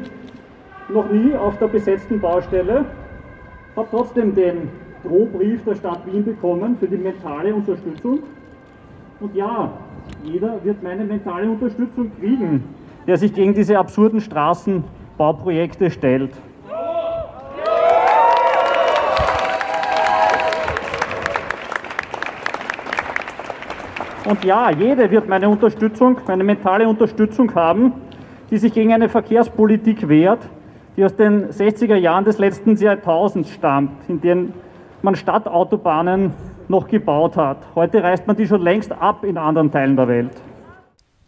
noch 0.88 1.10
nie 1.10 1.34
auf 1.34 1.58
der 1.58 1.68
besetzten 1.68 2.20
Baustelle 2.20 2.84
habe 3.76 3.88
trotzdem 3.90 4.34
den 4.34 4.68
Drohbrief 5.02 5.64
der 5.64 5.74
Stadt 5.74 6.06
Wien 6.06 6.24
bekommen 6.24 6.76
für 6.78 6.86
die 6.86 6.96
mentale 6.96 7.54
Unterstützung. 7.54 8.20
Und 9.20 9.34
ja, 9.34 9.72
jeder 10.24 10.62
wird 10.62 10.82
meine 10.82 11.04
mentale 11.04 11.48
Unterstützung 11.48 12.10
kriegen, 12.20 12.64
der 13.06 13.16
sich 13.16 13.32
gegen 13.32 13.54
diese 13.54 13.78
absurden 13.78 14.20
Straßenbauprojekte 14.20 15.90
stellt. 15.90 16.32
Und 24.24 24.44
ja, 24.44 24.70
jede 24.70 25.10
wird 25.10 25.28
meine 25.28 25.48
Unterstützung, 25.48 26.16
meine 26.28 26.44
mentale 26.44 26.88
Unterstützung 26.88 27.52
haben, 27.54 27.92
die 28.50 28.58
sich 28.58 28.72
gegen 28.72 28.92
eine 28.92 29.08
Verkehrspolitik 29.08 30.08
wehrt, 30.08 30.48
die 30.96 31.04
aus 31.04 31.16
den 31.16 31.50
60er 31.50 31.96
Jahren 31.96 32.24
des 32.24 32.38
letzten 32.38 32.76
Jahrtausends 32.76 33.50
stammt, 33.50 34.08
in 34.08 34.20
denen 34.20 34.54
man 35.02 35.16
Stadtautobahnen 35.16 36.32
noch 36.68 36.88
gebaut 36.88 37.36
hat. 37.36 37.58
Heute 37.74 38.02
reißt 38.02 38.26
man 38.26 38.36
die 38.36 38.46
schon 38.46 38.62
längst 38.62 38.92
ab 38.92 39.24
in 39.24 39.36
anderen 39.36 39.70
Teilen 39.70 39.96
der 39.96 40.08
Welt. 40.08 40.32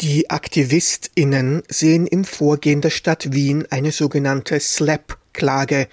Die 0.01 0.29
AktivistInnen 0.31 1.63
sehen 1.69 2.07
im 2.07 2.25
Vorgehen 2.25 2.81
der 2.81 2.91
Stadt 2.91 3.33
Wien 3.33 3.67
eine 3.71 3.93
sogenannte 3.93 4.59
SLAP-Klage, 4.59 5.89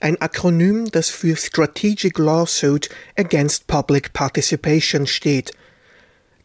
ein 0.00 0.20
Akronym, 0.20 0.86
das 0.90 1.10
für 1.10 1.36
Strategic 1.36 2.18
Lawsuit 2.18 2.88
Against 3.18 3.66
Public 3.66 4.12
Participation 4.12 5.06
steht. 5.06 5.52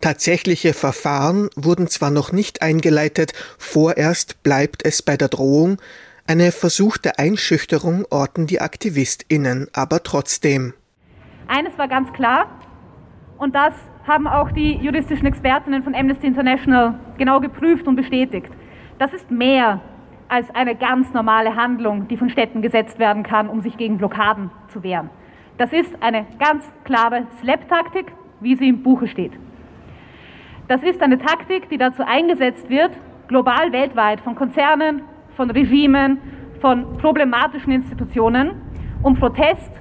Tatsächliche 0.01 0.73
Verfahren 0.73 1.49
wurden 1.55 1.87
zwar 1.87 2.11
noch 2.11 2.31
nicht 2.31 2.61
eingeleitet, 2.61 3.33
vorerst 3.57 4.43
bleibt 4.43 4.85
es 4.85 5.01
bei 5.01 5.15
der 5.15 5.29
Drohung, 5.29 5.77
eine 6.27 6.51
versuchte 6.51 7.19
Einschüchterung 7.19 8.05
orten 8.09 8.47
die 8.47 8.59
AktivistInnen 8.59 9.67
aber 9.73 10.01
trotzdem. 10.01 10.73
Eines 11.47 11.77
war 11.77 11.87
ganz 11.87 12.11
klar, 12.13 12.47
und 13.37 13.53
das 13.53 13.73
haben 14.07 14.27
auch 14.27 14.51
die 14.51 14.73
juristischen 14.77 15.27
Expertinnen 15.27 15.83
von 15.83 15.93
Amnesty 15.93 16.25
International 16.25 16.99
genau 17.17 17.39
geprüft 17.39 17.87
und 17.87 17.95
bestätigt. 17.95 18.49
Das 18.97 19.13
ist 19.13 19.29
mehr 19.29 19.81
als 20.27 20.49
eine 20.55 20.75
ganz 20.75 21.13
normale 21.13 21.55
Handlung, 21.55 22.07
die 22.07 22.17
von 22.17 22.29
Städten 22.29 22.63
gesetzt 22.63 22.97
werden 22.97 23.21
kann, 23.21 23.47
um 23.47 23.61
sich 23.61 23.77
gegen 23.77 23.97
Blockaden 23.97 24.49
zu 24.73 24.81
wehren. 24.81 25.11
Das 25.59 25.71
ist 25.71 25.91
eine 26.01 26.25
ganz 26.39 26.63
klare 26.83 27.27
Slap-Taktik, 27.41 28.11
wie 28.39 28.55
sie 28.55 28.69
im 28.69 28.81
Buche 28.81 29.07
steht. 29.07 29.33
Das 30.67 30.81
ist 30.81 31.01
eine 31.01 31.19
Taktik, 31.19 31.69
die 31.69 31.77
dazu 31.77 32.01
eingesetzt 32.03 32.67
wird, 32.69 32.91
global 33.27 33.71
weltweit 33.71 34.21
von 34.21 34.33
Konzernen, 34.33 35.03
von 35.35 35.51
Regimen, 35.51 36.19
von 36.61 36.97
problematischen 36.97 37.71
Institutionen, 37.71 38.51
um 39.03 39.15
Protest, 39.15 39.71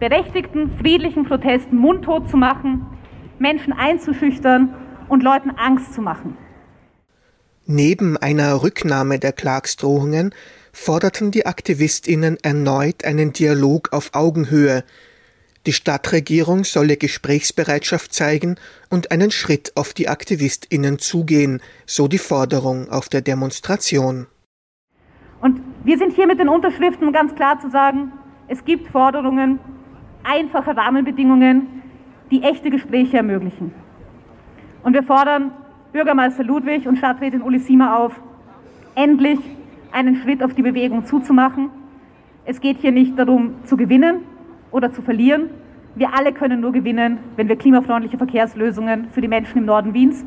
berechtigten, 0.00 0.70
friedlichen 0.78 1.24
Protesten 1.24 1.76
mundtot 1.76 2.28
zu 2.28 2.36
machen, 2.36 2.86
Menschen 3.38 3.72
einzuschüchtern 3.72 4.74
und 5.08 5.22
Leuten 5.22 5.50
Angst 5.50 5.94
zu 5.94 6.02
machen. 6.02 6.36
Neben 7.66 8.16
einer 8.18 8.62
Rücknahme 8.62 9.18
der 9.18 9.32
Klagsdrohungen 9.32 10.34
forderten 10.72 11.30
die 11.30 11.46
Aktivistinnen 11.46 12.36
erneut 12.42 13.04
einen 13.04 13.32
Dialog 13.32 13.92
auf 13.92 14.10
Augenhöhe. 14.12 14.84
Die 15.66 15.72
Stadtregierung 15.72 16.64
solle 16.64 16.98
Gesprächsbereitschaft 16.98 18.12
zeigen 18.12 18.56
und 18.90 19.10
einen 19.12 19.30
Schritt 19.30 19.72
auf 19.76 19.94
die 19.94 20.08
Aktivistinnen 20.08 20.98
zugehen, 20.98 21.62
so 21.86 22.06
die 22.06 22.18
Forderung 22.18 22.90
auf 22.90 23.08
der 23.08 23.22
Demonstration. 23.22 24.26
Und 25.44 25.60
wir 25.84 25.98
sind 25.98 26.14
hier 26.14 26.26
mit 26.26 26.38
den 26.38 26.48
Unterschriften, 26.48 27.06
um 27.06 27.12
ganz 27.12 27.34
klar 27.34 27.60
zu 27.60 27.68
sagen, 27.68 28.12
es 28.48 28.64
gibt 28.64 28.88
Forderungen, 28.88 29.58
einfache 30.22 30.74
Rahmenbedingungen, 30.74 31.82
die 32.30 32.42
echte 32.42 32.70
Gespräche 32.70 33.18
ermöglichen. 33.18 33.74
Und 34.82 34.94
wir 34.94 35.02
fordern 35.02 35.50
Bürgermeister 35.92 36.44
Ludwig 36.44 36.88
und 36.88 36.96
Stadträtin 36.96 37.42
Uli 37.42 37.58
Siemer 37.58 37.98
auf, 37.98 38.18
endlich 38.94 39.38
einen 39.92 40.16
Schritt 40.16 40.42
auf 40.42 40.54
die 40.54 40.62
Bewegung 40.62 41.04
zuzumachen. 41.04 41.68
Es 42.46 42.58
geht 42.58 42.78
hier 42.78 42.92
nicht 42.92 43.18
darum, 43.18 43.56
zu 43.64 43.76
gewinnen 43.76 44.20
oder 44.70 44.92
zu 44.92 45.02
verlieren. 45.02 45.50
Wir 45.94 46.14
alle 46.14 46.32
können 46.32 46.62
nur 46.62 46.72
gewinnen, 46.72 47.18
wenn 47.36 47.50
wir 47.50 47.56
klimafreundliche 47.56 48.16
Verkehrslösungen 48.16 49.08
für 49.10 49.20
die 49.20 49.28
Menschen 49.28 49.58
im 49.58 49.66
Norden 49.66 49.92
Wiens 49.92 50.24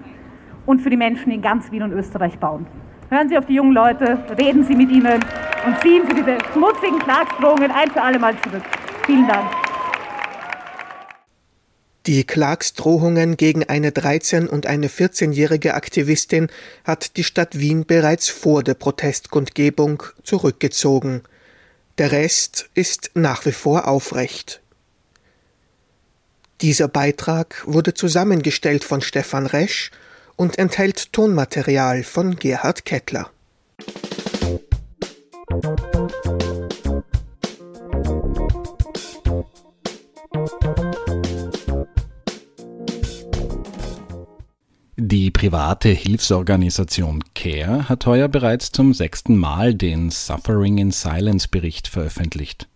und 0.67 0.79
für 0.79 0.91
die 0.91 0.95
Menschen 0.95 1.31
in 1.31 1.41
ganz 1.41 1.71
Wien 1.71 1.81
und 1.81 1.91
Österreich 1.91 2.37
bauen. 2.37 2.67
Hören 3.09 3.29
Sie 3.29 3.37
auf 3.37 3.45
die 3.45 3.53
jungen 3.53 3.71
Leute, 3.71 4.19
reden 4.37 4.65
Sie 4.65 4.75
mit 4.75 4.91
ihnen 4.91 5.23
und 5.65 5.81
ziehen 5.81 6.03
Sie 6.07 6.13
diese 6.13 6.37
schmutzigen 6.51 6.99
Klagsdrohungen 6.99 7.71
ein 7.71 7.89
für 7.89 8.01
alle 8.01 8.19
Mal 8.19 8.35
zurück. 8.41 8.63
Vielen 9.05 9.25
Dank. 9.27 9.49
Die 12.05 12.25
Klagsdrohungen 12.25 13.37
gegen 13.37 13.63
eine 13.63 13.91
13- 13.91 14.47
und 14.47 14.65
eine 14.65 14.87
14-jährige 14.87 15.73
Aktivistin 15.73 16.47
hat 16.83 17.15
die 17.15 17.23
Stadt 17.23 17.59
Wien 17.59 17.85
bereits 17.85 18.27
vor 18.27 18.61
der 18.61 18.73
Protestkundgebung 18.73 20.03
zurückgezogen. 20.23 21.23
Der 21.97 22.11
Rest 22.11 22.69
ist 22.73 23.11
nach 23.13 23.45
wie 23.45 23.53
vor 23.53 23.87
aufrecht. 23.87 24.61
Dieser 26.59 26.89
Beitrag 26.89 27.63
wurde 27.65 27.93
zusammengestellt 27.93 28.83
von 28.83 29.01
Stefan 29.01 29.45
Resch 29.45 29.91
und 30.37 30.57
enthält 30.57 31.11
Tonmaterial 31.11 32.03
von 32.03 32.37
Gerhard 32.37 32.85
Kettler. 32.85 33.29
Die 44.99 45.31
private 45.31 45.89
Hilfsorganisation 45.89 47.23
CARE 47.33 47.87
hat 47.87 48.05
heuer 48.05 48.27
bereits 48.27 48.71
zum 48.71 48.93
sechsten 48.93 49.35
Mal 49.37 49.73
den 49.73 50.09
Suffering 50.09 50.77
in 50.77 50.91
Silence 50.91 51.47
Bericht 51.47 51.87
veröffentlicht. 51.87 52.67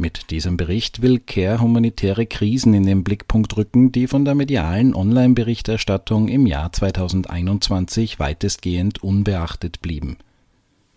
Mit 0.00 0.30
diesem 0.30 0.56
Bericht 0.56 1.02
will 1.02 1.18
CARE 1.18 1.60
humanitäre 1.60 2.24
Krisen 2.24 2.72
in 2.72 2.86
den 2.86 3.04
Blickpunkt 3.04 3.58
rücken, 3.58 3.92
die 3.92 4.06
von 4.06 4.24
der 4.24 4.34
medialen 4.34 4.94
Online-Berichterstattung 4.94 6.28
im 6.28 6.46
Jahr 6.46 6.72
2021 6.72 8.18
weitestgehend 8.18 9.02
unbeachtet 9.02 9.82
blieben. 9.82 10.16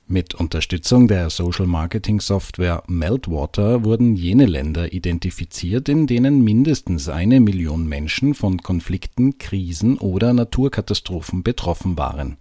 Mit 0.07 0.36
Unterstützung 0.36 1.10
der 1.10 1.29
Social 1.29 1.67
Marketing 1.67 2.22
Software 2.22 2.81
Meltwater 2.88 3.83
wurden 3.83 4.15
jene 4.15 4.45
Länder 4.45 4.93
identifiziert, 4.93 5.89
in 5.89 6.07
denen 6.07 6.41
mindestens 6.41 7.10
eine 7.10 7.41
Million 7.41 7.86
Menschen 7.86 8.33
von 8.33 8.63
Konflikten, 8.63 9.38
Krisen 9.38 9.98
oder 9.98 10.31
Naturkatastrophen 10.31 11.43
betroffen 11.43 11.98
waren 11.98 12.38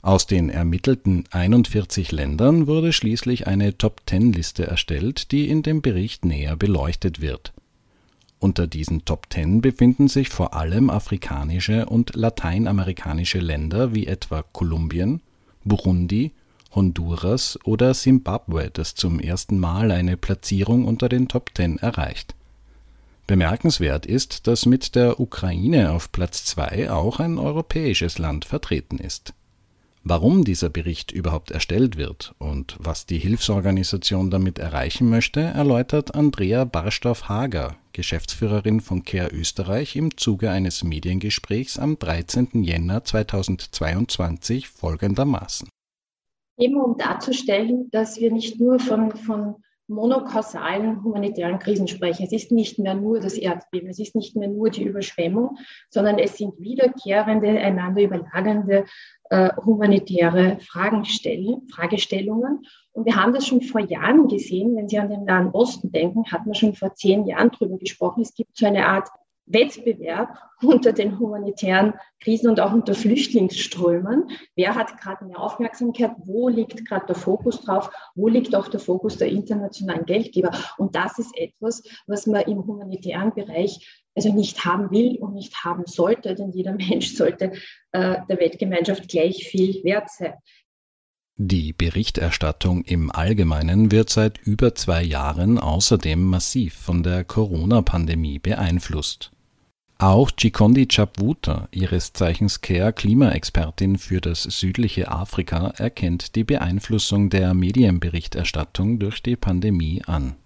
aus 0.00 0.28
den 0.28 0.48
ermittelten 0.48 1.24
41 1.32 2.12
Ländern 2.12 2.68
wurde 2.68 2.92
schließlich 2.92 3.48
eine 3.48 3.76
Top-10-Liste 3.76 4.64
erstellt, 4.64 5.32
die 5.32 5.48
in 5.48 5.62
dem 5.62 5.82
Bericht 5.82 6.24
näher 6.24 6.56
beleuchtet 6.56 7.20
wird. 7.20 7.52
Unter 8.38 8.68
diesen 8.68 9.04
Top 9.04 9.26
10 9.30 9.60
befinden 9.60 10.06
sich 10.06 10.28
vor 10.28 10.54
allem 10.54 10.88
afrikanische 10.88 11.86
und 11.86 12.14
lateinamerikanische 12.14 13.40
Länder 13.40 13.92
wie 13.92 14.06
etwa 14.06 14.44
Kolumbien, 14.52 15.20
Burundi, 15.64 16.30
Honduras 16.72 17.58
oder 17.64 17.92
Simbabwe, 17.92 18.70
das 18.72 18.94
zum 18.94 19.18
ersten 19.18 19.58
Mal 19.58 19.90
eine 19.90 20.16
Platzierung 20.16 20.84
unter 20.84 21.08
den 21.08 21.26
Top 21.26 21.50
10 21.56 21.78
erreicht. 21.78 22.36
Bemerkenswert 23.26 24.06
ist, 24.06 24.46
dass 24.46 24.64
mit 24.64 24.94
der 24.94 25.18
Ukraine 25.18 25.90
auf 25.90 26.12
Platz 26.12 26.44
2 26.44 26.92
auch 26.92 27.18
ein 27.18 27.38
europäisches 27.38 28.18
Land 28.18 28.44
vertreten 28.44 28.98
ist 28.98 29.34
Warum 30.04 30.44
dieser 30.44 30.70
Bericht 30.70 31.12
überhaupt 31.12 31.50
erstellt 31.50 31.96
wird 31.96 32.34
und 32.38 32.76
was 32.78 33.06
die 33.06 33.18
Hilfsorganisation 33.18 34.30
damit 34.30 34.58
erreichen 34.58 35.10
möchte, 35.10 35.40
erläutert 35.40 36.14
Andrea 36.14 36.64
Barstoff-Hager, 36.64 37.76
Geschäftsführerin 37.92 38.80
von 38.80 39.04
CARE 39.04 39.30
Österreich, 39.32 39.96
im 39.96 40.16
Zuge 40.16 40.50
eines 40.50 40.84
Mediengesprächs 40.84 41.78
am 41.78 41.98
13. 41.98 42.62
Jänner 42.62 43.04
2022 43.04 44.68
folgendermaßen. 44.68 45.68
Eben 46.58 46.80
um 46.80 46.96
darzustellen, 46.96 47.88
dass 47.90 48.18
wir 48.18 48.32
nicht 48.32 48.58
nur 48.60 48.78
von, 48.78 49.12
von 49.16 49.56
monokausalen 49.88 51.02
humanitären 51.02 51.58
Krisen 51.58 51.88
sprechen. 51.88 52.24
Es 52.24 52.32
ist 52.32 52.52
nicht 52.52 52.78
mehr 52.78 52.94
nur 52.94 53.20
das 53.20 53.34
Erdbeben, 53.34 53.88
es 53.88 53.98
ist 53.98 54.14
nicht 54.14 54.36
mehr 54.36 54.48
nur 54.48 54.70
die 54.70 54.84
Überschwemmung, 54.84 55.56
sondern 55.88 56.18
es 56.18 56.36
sind 56.36 56.58
wiederkehrende, 56.58 57.48
einander 57.48 58.02
überlagernde 58.02 58.84
äh, 59.30 59.50
humanitäre 59.64 60.58
Fragestellungen. 60.60 62.66
Und 62.92 63.06
wir 63.06 63.16
haben 63.16 63.32
das 63.32 63.46
schon 63.46 63.62
vor 63.62 63.80
Jahren 63.80 64.28
gesehen, 64.28 64.76
wenn 64.76 64.88
Sie 64.88 64.98
an 64.98 65.08
den 65.08 65.24
Nahen 65.24 65.50
Osten 65.50 65.90
denken, 65.90 66.30
hat 66.30 66.44
man 66.44 66.54
schon 66.54 66.74
vor 66.74 66.94
zehn 66.94 67.26
Jahren 67.26 67.50
drüber 67.50 67.78
gesprochen. 67.78 68.22
Es 68.22 68.34
gibt 68.34 68.56
so 68.56 68.66
eine 68.66 68.86
Art 68.86 69.08
Wettbewerb 69.50 70.38
unter 70.62 70.92
den 70.92 71.18
humanitären 71.18 71.94
Krisen 72.20 72.48
und 72.48 72.60
auch 72.60 72.72
unter 72.72 72.94
Flüchtlingsströmen. 72.94 74.30
Wer 74.56 74.74
hat 74.74 75.00
gerade 75.00 75.24
mehr 75.24 75.40
Aufmerksamkeit? 75.40 76.12
Wo 76.18 76.48
liegt 76.48 76.84
gerade 76.86 77.06
der 77.06 77.14
Fokus 77.14 77.60
drauf? 77.60 77.90
Wo 78.14 78.28
liegt 78.28 78.54
auch 78.54 78.68
der 78.68 78.80
Fokus 78.80 79.18
der 79.18 79.28
internationalen 79.28 80.04
Geldgeber? 80.06 80.50
Und 80.76 80.94
das 80.94 81.18
ist 81.18 81.36
etwas, 81.36 81.82
was 82.06 82.26
man 82.26 82.42
im 82.42 82.66
humanitären 82.66 83.32
Bereich 83.34 84.04
also 84.14 84.32
nicht 84.32 84.64
haben 84.64 84.90
will 84.90 85.16
und 85.18 85.34
nicht 85.34 85.64
haben 85.64 85.84
sollte, 85.86 86.34
denn 86.34 86.50
jeder 86.50 86.72
Mensch 86.90 87.14
sollte 87.14 87.52
äh, 87.92 88.16
der 88.28 88.40
Weltgemeinschaft 88.40 89.08
gleich 89.08 89.48
viel 89.48 89.82
wert 89.84 90.10
sein. 90.10 90.34
Die 91.40 91.72
Berichterstattung 91.72 92.82
im 92.82 93.12
Allgemeinen 93.12 93.92
wird 93.92 94.10
seit 94.10 94.38
über 94.38 94.74
zwei 94.74 95.04
Jahren 95.04 95.58
außerdem 95.60 96.20
massiv 96.20 96.74
von 96.74 97.04
der 97.04 97.22
Corona-Pandemie 97.22 98.40
beeinflusst. 98.40 99.30
Auch 100.00 100.30
Chikondi 100.30 100.86
Chapwuta, 100.86 101.68
ihres 101.72 102.12
Zeichens 102.12 102.60
Care-Klimaexpertin 102.60 103.98
für 103.98 104.20
das 104.20 104.44
südliche 104.44 105.08
Afrika, 105.08 105.72
erkennt 105.76 106.36
die 106.36 106.44
Beeinflussung 106.44 107.30
der 107.30 107.52
Medienberichterstattung 107.52 109.00
durch 109.00 109.24
die 109.24 109.34
Pandemie 109.34 110.00
an. 110.06 110.36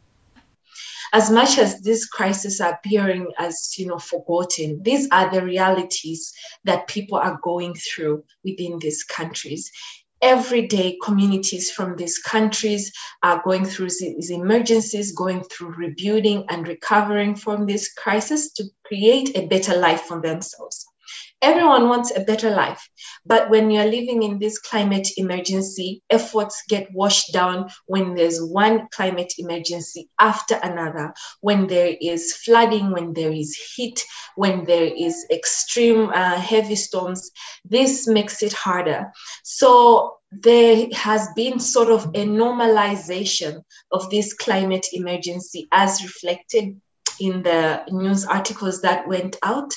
As 1.12 1.31
much 1.31 1.59
as 1.59 1.83
these 1.83 2.09
crises 2.11 2.62
appearing 2.62 3.27
as 3.37 3.77
you 3.77 3.85
know 3.85 3.99
forgotten, 3.99 4.83
these 4.83 5.07
are 5.11 5.29
the 5.31 5.43
realities 5.43 6.33
that 6.65 6.87
people 6.87 7.19
are 7.19 7.38
going 7.43 7.75
through 7.75 8.25
within 8.43 8.79
these 8.79 9.05
countries 9.07 9.71
everyday 10.23 10.97
communities 11.03 11.71
from 11.71 11.97
these 11.97 12.19
countries 12.19 12.93
are 13.23 13.43
going 13.45 13.65
through 13.65 13.91
these 14.01 14.31
emergencies, 14.31 15.13
going 15.13 15.43
through 15.45 15.75
rebuilding 15.75 16.45
and 16.49 16.67
recovering 16.67 17.35
from 17.35 17.67
this 17.67 17.93
crisis 17.93 18.53
to 18.53 18.65
create 18.87 19.37
a 19.37 19.47
better 19.49 19.77
life 19.77 20.03
for 20.03 20.21
themselves. 20.21 20.87
Everyone 21.43 21.89
wants 21.89 22.13
a 22.15 22.21
better 22.21 22.51
life. 22.51 22.89
But 23.27 23.51
when 23.51 23.71
you're 23.71 23.85
living 23.85 24.23
in 24.23 24.39
this 24.39 24.59
climate 24.59 25.09
emergency, 25.17 26.03
efforts 26.09 26.63
get 26.69 26.87
washed 26.93 27.33
down 27.33 27.69
when 27.87 28.15
there's 28.15 28.41
one 28.41 28.87
climate 28.93 29.33
emergency 29.39 30.09
after 30.21 30.55
another, 30.63 31.13
when 31.41 31.67
there 31.67 31.97
is 32.01 32.33
flooding, 32.37 32.93
when 32.93 33.13
there 33.13 33.33
is 33.33 33.57
heat, 33.75 34.05
when 34.37 34.65
there 34.65 34.91
is 34.97 35.27
extreme 35.31 36.11
uh, 36.11 36.39
heavy 36.39 36.77
storms. 36.77 37.31
This 37.65 38.07
makes 38.07 38.43
it 38.43 38.53
harder. 38.53 39.11
So 39.43 40.19
there 40.31 40.87
has 40.93 41.29
been 41.37 41.59
sort 41.59 41.91
of 41.91 42.05
a 42.15 42.25
normalization 42.25 43.63
of 43.91 44.09
this 44.11 44.33
climate 44.33 44.87
emergency 44.93 45.69
as 45.73 46.03
reflected 46.03 46.81
in 47.21 47.43
the 47.43 47.83
news 47.91 48.25
articles 48.25 48.81
that 48.83 49.07
went 49.07 49.37
out. 49.43 49.73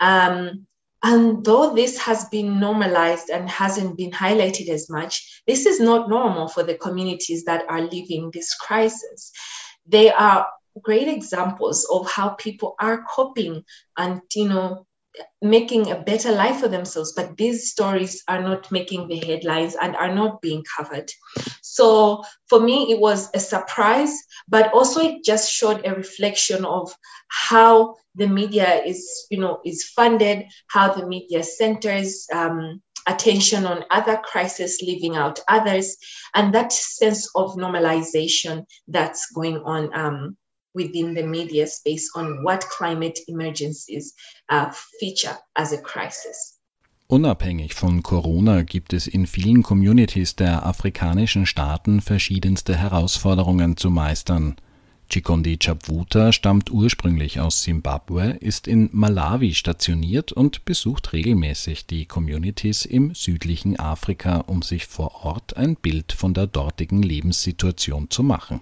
Um, 0.00 0.66
and 1.02 1.44
though 1.44 1.74
this 1.74 1.96
has 1.98 2.24
been 2.28 2.58
normalized 2.58 3.30
and 3.30 3.48
hasn't 3.48 3.96
been 3.96 4.10
highlighted 4.10 4.68
as 4.68 4.90
much, 4.90 5.42
this 5.46 5.64
is 5.64 5.78
not 5.78 6.08
normal 6.08 6.48
for 6.48 6.64
the 6.64 6.74
communities 6.74 7.44
that 7.44 7.64
are 7.68 7.82
living 7.82 8.30
this 8.32 8.54
crisis. 8.54 9.30
They 9.86 10.10
are 10.10 10.46
great 10.82 11.08
examples 11.08 11.86
of 11.90 12.10
how 12.10 12.30
people 12.30 12.74
are 12.80 13.04
coping 13.08 13.64
and 13.96 14.20
you 14.34 14.48
know 14.48 14.86
making 15.42 15.90
a 15.90 16.00
better 16.02 16.32
life 16.32 16.60
for 16.60 16.68
themselves 16.68 17.12
but 17.16 17.36
these 17.36 17.70
stories 17.70 18.22
are 18.28 18.42
not 18.42 18.70
making 18.72 19.08
the 19.08 19.18
headlines 19.18 19.76
and 19.80 19.96
are 19.96 20.14
not 20.14 20.40
being 20.40 20.64
covered. 20.76 21.10
So 21.62 22.24
for 22.48 22.60
me 22.60 22.90
it 22.92 23.00
was 23.00 23.30
a 23.34 23.40
surprise 23.40 24.12
but 24.48 24.72
also 24.72 25.00
it 25.00 25.24
just 25.24 25.50
showed 25.50 25.86
a 25.86 25.94
reflection 25.94 26.64
of 26.64 26.92
how 27.28 27.96
the 28.14 28.26
media 28.26 28.82
is 28.84 29.26
you 29.30 29.38
know 29.38 29.60
is 29.64 29.84
funded 29.84 30.44
how 30.68 30.92
the 30.92 31.06
media 31.06 31.42
centers 31.42 32.26
um, 32.32 32.82
attention 33.06 33.64
on 33.64 33.84
other 33.90 34.20
crises 34.22 34.82
leaving 34.82 35.16
out 35.16 35.40
others 35.48 35.96
and 36.34 36.54
that 36.54 36.72
sense 36.72 37.30
of 37.34 37.54
normalization 37.56 38.64
that's 38.88 39.30
going 39.32 39.58
on 39.64 39.90
um, 39.94 40.36
within 40.74 41.14
the 41.14 41.22
media 41.22 41.66
space 41.66 42.10
on 42.14 42.42
what 42.44 42.68
climate 42.68 43.20
emergencies 43.26 44.14
uh, 44.48 44.70
feature 45.00 45.36
as 45.54 45.72
a 45.72 45.78
crisis. 45.78 46.58
Unabhängig 47.10 47.72
von 47.72 48.02
Corona 48.02 48.64
gibt 48.64 48.92
es 48.92 49.06
in 49.06 49.26
vielen 49.26 49.62
Communities 49.62 50.36
der 50.36 50.66
afrikanischen 50.66 51.46
Staaten 51.46 52.02
verschiedenste 52.02 52.76
Herausforderungen 52.76 53.78
zu 53.78 53.88
meistern. 53.88 54.56
Chikondi 55.08 55.56
Chapwuta 55.56 56.32
stammt 56.32 56.70
ursprünglich 56.70 57.40
aus 57.40 57.62
Simbabwe, 57.62 58.36
ist 58.40 58.68
in 58.68 58.90
Malawi 58.92 59.54
stationiert 59.54 60.32
und 60.32 60.66
besucht 60.66 61.14
regelmäßig 61.14 61.86
die 61.86 62.04
Communities 62.04 62.84
im 62.84 63.14
südlichen 63.14 63.78
Afrika, 63.78 64.40
um 64.40 64.60
sich 64.60 64.84
vor 64.84 65.24
Ort 65.24 65.56
ein 65.56 65.76
Bild 65.76 66.12
von 66.12 66.34
der 66.34 66.46
dortigen 66.46 67.02
Lebenssituation 67.02 68.10
zu 68.10 68.22
machen. 68.22 68.60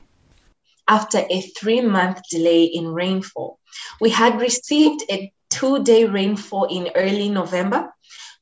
After 0.89 1.25
a 1.29 1.41
three 1.59 1.81
month 1.81 2.21
delay 2.31 2.65
in 2.65 2.89
rainfall. 2.89 3.59
We 4.01 4.11
had 4.11 4.41
received 4.41 5.05
a 5.11 5.33
two 5.51 5.83
day 5.83 6.05
rainfall 6.05 6.65
in 6.65 6.91
early 6.95 7.29
November, 7.29 7.93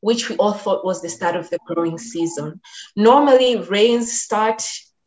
which 0.01 0.29
we 0.29 0.37
all 0.37 0.53
thought 0.53 0.85
was 0.85 1.01
the 1.01 1.09
start 1.09 1.37
of 1.37 1.49
the 1.51 1.59
growing 1.67 1.99
season. 1.99 2.61
Normally, 2.97 3.57
rains 3.57 4.13
start 4.21 4.63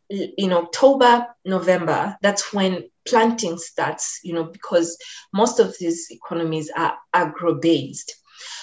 in 0.09 0.53
October, 0.53 1.27
November. 1.45 2.17
That's 2.21 2.53
when 2.53 2.89
planting 3.07 3.57
starts, 3.57 4.19
you 4.23 4.33
know, 4.33 4.45
because 4.45 4.97
most 5.33 5.59
of 5.59 5.77
these 5.79 6.07
economies 6.09 6.71
are 6.75 6.97
agro 7.13 7.55
based. 7.55 8.15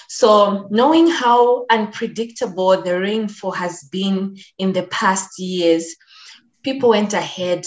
So, 0.09 0.69
knowing 0.71 1.09
how 1.09 1.67
unpredictable 1.71 2.81
the 2.81 3.01
rainfall 3.01 3.53
has 3.53 3.89
been 3.91 4.37
in 4.59 4.73
the 4.73 4.85
past 4.85 5.39
years, 5.39 5.97
people 6.63 6.91
went 6.91 7.13
ahead 7.13 7.67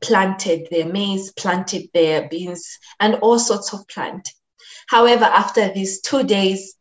planted 0.00 0.68
their 0.70 0.86
maize, 0.86 1.32
planted 1.32 1.88
their 1.92 2.28
beans, 2.28 2.78
and 3.00 3.16
all 3.16 3.38
sorts 3.38 3.72
of 3.72 3.86
plant. 3.88 4.28
However, 4.88 5.24
after 5.24 5.72
these 5.72 6.00
two 6.00 6.22
days, 6.22 6.74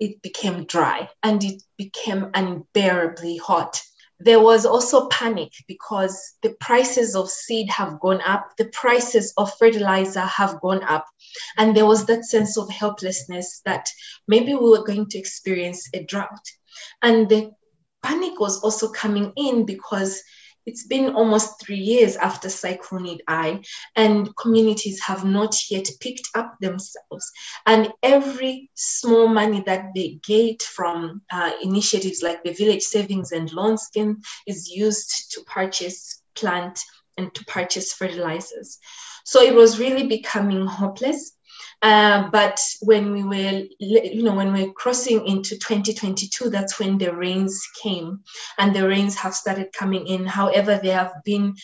it 0.00 0.22
became 0.22 0.64
dry 0.64 1.08
and 1.22 1.42
it 1.42 1.62
became 1.76 2.30
unbearably 2.34 3.36
hot. 3.38 3.80
there 4.20 4.40
was 4.40 4.66
also 4.66 5.06
panic 5.08 5.52
because 5.68 6.34
the 6.42 6.50
prices 6.60 7.14
of 7.14 7.30
seed 7.30 7.70
have 7.70 8.00
gone 8.00 8.20
up, 8.22 8.50
the 8.56 8.64
prices 8.66 9.32
of 9.36 9.56
fertilizer 9.58 10.20
have 10.20 10.60
gone 10.60 10.82
up, 10.82 11.06
and 11.56 11.76
there 11.76 11.86
was 11.86 12.04
that 12.06 12.24
sense 12.24 12.58
of 12.58 12.68
helplessness 12.68 13.60
that 13.64 13.88
maybe 14.26 14.54
we 14.54 14.70
were 14.70 14.84
going 14.84 15.06
to 15.08 15.18
experience 15.18 15.88
a 15.94 16.02
drought. 16.02 16.46
And 17.02 17.28
the 17.28 17.52
panic 18.02 18.40
was 18.40 18.60
also 18.62 18.88
coming 18.88 19.32
in 19.36 19.64
because 19.64 20.20
it's 20.66 20.86
been 20.86 21.14
almost 21.14 21.60
three 21.60 21.78
years 21.78 22.16
after 22.16 22.48
Cyclone 22.48 23.18
I, 23.26 23.62
and 23.96 24.34
communities 24.36 25.00
have 25.00 25.24
not 25.24 25.54
yet 25.70 25.88
picked 26.00 26.28
up 26.34 26.56
themselves. 26.60 27.30
And 27.66 27.92
every 28.02 28.70
small 28.74 29.28
money 29.28 29.62
that 29.66 29.86
they 29.94 30.20
get 30.24 30.62
from 30.62 31.22
uh, 31.32 31.52
initiatives 31.62 32.22
like 32.22 32.42
the 32.44 32.52
Village 32.52 32.82
Savings 32.82 33.32
and 33.32 33.52
Loan 33.52 33.78
Scheme 33.78 34.20
is 34.46 34.68
used 34.68 35.32
to 35.32 35.42
purchase 35.44 36.22
plant 36.34 36.80
and 37.16 37.34
to 37.34 37.44
purchase 37.46 37.92
fertilizers. 37.92 38.78
So 39.24 39.42
it 39.42 39.54
was 39.54 39.78
really 39.78 40.06
becoming 40.06 40.66
hopeless. 40.66 41.32
Uh, 41.80 42.28
but 42.30 42.58
when 42.80 43.12
we 43.12 43.22
were, 43.22 43.62
you 43.78 44.22
know, 44.22 44.34
when 44.34 44.52
we 44.52 44.64
we're 44.64 44.72
crossing 44.72 45.24
into 45.26 45.56
2022, 45.58 46.50
that's 46.50 46.80
when 46.80 46.98
the 46.98 47.14
rains 47.14 47.64
came, 47.80 48.20
and 48.58 48.74
the 48.74 48.86
rains 48.86 49.14
have 49.14 49.34
started 49.34 49.72
coming 49.72 50.06
in. 50.08 50.26
However, 50.26 50.80
there 50.82 50.98
have 50.98 51.22
been 51.24 51.54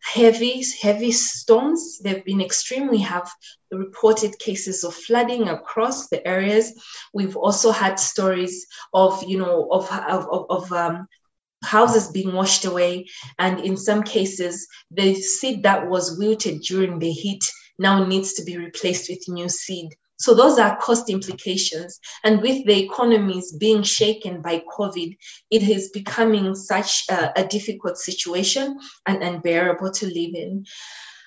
heavy, 0.00 0.62
heavy 0.80 1.10
storms. 1.10 1.98
They've 1.98 2.24
been 2.24 2.40
extreme. 2.40 2.88
We 2.88 2.98
have 2.98 3.28
reported 3.72 4.38
cases 4.38 4.84
of 4.84 4.94
flooding 4.94 5.48
across 5.48 6.08
the 6.08 6.26
areas. 6.26 6.72
We've 7.12 7.36
also 7.36 7.72
had 7.72 7.98
stories 7.98 8.66
of, 8.94 9.20
you 9.24 9.38
know, 9.38 9.68
of 9.72 9.90
of, 9.90 10.28
of, 10.30 10.46
of 10.48 10.72
um, 10.72 11.08
houses 11.64 12.12
being 12.12 12.32
washed 12.32 12.66
away, 12.66 13.06
and 13.40 13.58
in 13.58 13.76
some 13.76 14.04
cases, 14.04 14.68
the 14.92 15.16
seed 15.16 15.64
that 15.64 15.88
was 15.88 16.16
wilted 16.18 16.62
during 16.62 17.00
the 17.00 17.10
heat 17.10 17.42
now 17.78 18.04
needs 18.04 18.34
to 18.34 18.44
be 18.44 18.56
replaced 18.56 19.08
with 19.08 19.28
new 19.28 19.48
seed. 19.48 19.94
So 20.18 20.34
those 20.34 20.58
are 20.58 20.78
cost 20.78 21.10
implications. 21.10 22.00
And 22.24 22.40
with 22.40 22.64
the 22.66 22.84
economies 22.84 23.52
being 23.52 23.82
shaken 23.82 24.40
by 24.40 24.62
COVID, 24.76 25.16
it 25.50 25.62
is 25.62 25.90
becoming 25.90 26.54
such 26.54 27.04
a, 27.10 27.38
a 27.38 27.46
difficult 27.46 27.98
situation 27.98 28.78
and 29.06 29.22
unbearable 29.22 29.92
to 29.92 30.06
live 30.06 30.34
in. 30.34 30.64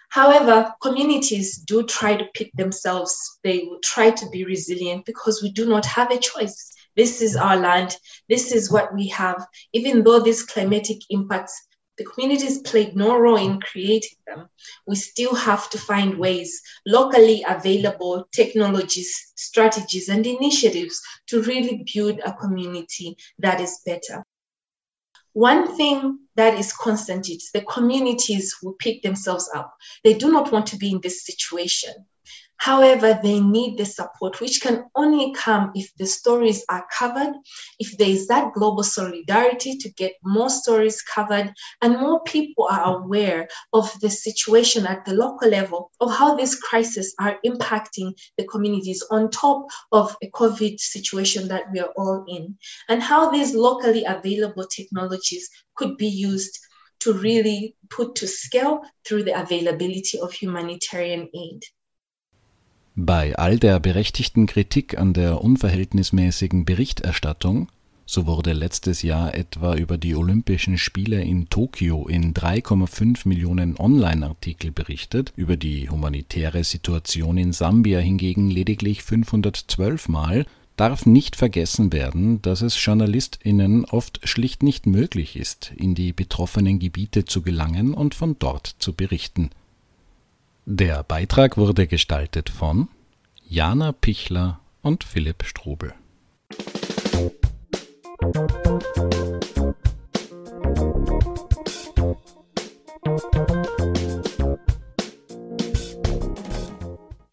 However, 0.10 0.74
communities 0.82 1.60
do 1.60 1.84
try 1.84 2.16
to 2.16 2.26
pick 2.34 2.52
themselves. 2.54 3.40
They 3.44 3.60
will 3.60 3.80
try 3.84 4.10
to 4.10 4.30
be 4.32 4.44
resilient 4.44 5.06
because 5.06 5.44
we 5.44 5.52
do 5.52 5.68
not 5.68 5.86
have 5.86 6.10
a 6.10 6.18
choice. 6.18 6.72
This 6.96 7.22
is 7.22 7.36
our 7.36 7.58
land. 7.58 7.96
This 8.28 8.52
is 8.52 8.72
what 8.72 8.94
we 8.94 9.08
have. 9.10 9.46
Even 9.72 10.04
though 10.04 10.20
these 10.20 10.42
climatic 10.44 10.98
impacts 11.12 11.54
the 12.00 12.06
communities 12.06 12.62
played 12.62 12.96
no 12.96 13.18
role 13.18 13.36
in 13.36 13.60
creating 13.60 14.18
them. 14.26 14.48
We 14.88 14.96
still 14.96 15.36
have 15.36 15.70
to 15.72 15.78
find 15.78 16.18
ways, 16.18 16.62
locally 16.86 17.44
available 17.46 18.26
technologies, 18.32 19.34
strategies, 19.36 20.08
and 20.08 20.26
initiatives 20.26 21.02
to 21.28 21.44
really 21.44 21.86
build 21.94 22.20
a 22.24 22.32
community 22.32 23.18
that 23.40 23.60
is 23.60 23.82
better. 23.86 24.26
One 25.34 25.76
thing 25.76 26.20
that 26.36 26.58
is 26.58 26.72
constant 26.72 27.30
is 27.30 27.52
the 27.54 27.62
communities 27.62 28.56
will 28.64 28.74
pick 28.80 29.02
themselves 29.02 29.50
up. 29.54 29.76
They 30.06 30.14
do 30.14 30.32
not 30.32 30.54
want 30.54 30.68
to 30.68 30.78
be 30.78 30.92
in 30.92 31.02
this 31.02 31.26
situation. 31.26 31.94
However, 32.60 33.18
they 33.24 33.40
need 33.40 33.78
the 33.78 33.86
support, 33.86 34.42
which 34.42 34.60
can 34.60 34.84
only 34.94 35.34
come 35.34 35.72
if 35.76 35.96
the 35.96 36.06
stories 36.06 36.66
are 36.68 36.86
covered, 36.92 37.34
if 37.80 37.98
there 37.98 38.10
is 38.10 38.28
that 38.28 38.54
global 38.54 38.84
solidarity 38.84 39.78
to 39.78 39.90
get 39.94 40.12
more 40.24 40.50
stories 40.50 41.02
covered, 41.02 41.54
and 41.82 41.98
more 41.98 42.22
people 42.24 42.68
are 42.70 42.98
aware 42.98 43.48
of 43.72 43.90
the 44.02 44.10
situation 44.10 44.86
at 44.86 45.06
the 45.06 45.14
local 45.14 45.50
level, 45.50 45.90
of 46.02 46.14
how 46.14 46.36
these 46.36 46.56
crises 46.56 47.16
are 47.18 47.40
impacting 47.46 48.14
the 48.38 48.46
communities 48.48 49.04
on 49.10 49.32
top 49.32 49.66
of 49.94 50.14
a 50.22 50.30
COVID 50.32 50.82
situation 50.82 51.48
that 51.48 51.72
we 51.72 51.80
are 51.80 51.94
all 51.96 52.26
in, 52.28 52.58
and 52.90 53.02
how 53.02 53.32
these 53.32 53.56
locally 53.56 54.04
available 54.04 54.66
technologies 54.66 55.50
could 55.76 55.96
be 55.96 56.08
used 56.10 56.60
to 57.00 57.14
really 57.14 57.78
put 57.90 58.16
to 58.16 58.28
scale 58.28 58.82
through 59.06 59.24
the 59.24 59.40
availability 59.42 60.20
of 60.20 60.34
humanitarian 60.34 61.30
aid. 61.34 61.64
Bei 63.02 63.34
all 63.38 63.58
der 63.58 63.80
berechtigten 63.80 64.46
Kritik 64.46 64.98
an 64.98 65.14
der 65.14 65.42
unverhältnismäßigen 65.42 66.66
Berichterstattung, 66.66 67.70
so 68.06 68.28
wurde 68.28 68.52
letztes 68.52 69.04
Jahr 69.04 69.34
etwa 69.36 69.76
über 69.76 69.98
die 69.98 70.18
Olympischen 70.18 70.78
Spiele 70.78 71.24
in 71.24 71.48
Tokio 71.48 72.10
in 72.10 72.34
3,5 72.34 73.26
Millionen 73.26 73.80
Online-Artikel 73.80 74.72
berichtet, 74.72 75.32
über 75.38 75.56
die 75.56 75.90
humanitäre 75.90 76.66
Situation 76.66 77.38
in 77.38 77.54
Sambia 77.54 78.00
hingegen 78.00 78.52
lediglich 78.52 79.02
512 79.02 80.10
Mal, 80.10 80.46
darf 80.76 81.06
nicht 81.06 81.38
vergessen 81.38 81.94
werden, 81.94 82.42
dass 82.42 82.62
es 82.62 82.84
JournalistInnen 82.84 83.86
oft 83.86 84.20
schlicht 84.28 84.62
nicht 84.62 84.88
möglich 84.88 85.38
ist, 85.38 85.72
in 85.78 85.96
die 85.96 86.12
betroffenen 86.12 86.80
Gebiete 86.80 87.24
zu 87.24 87.44
gelangen 87.44 87.94
und 87.94 88.14
von 88.14 88.36
dort 88.40 88.76
zu 88.80 88.92
berichten. 88.92 89.52
Der 90.72 91.02
Beitrag 91.02 91.58
wurde 91.58 91.88
gestaltet 91.88 92.52
von 92.52 92.90
Jana 93.44 93.92
Pichler 93.92 94.60
und 94.84 95.04
Philipp 95.04 95.44
Strobel. 95.44 95.96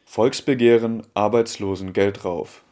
Volksbegehren 0.06 1.02
Arbeitslosengeld 1.12 2.24
rauf. 2.24 2.64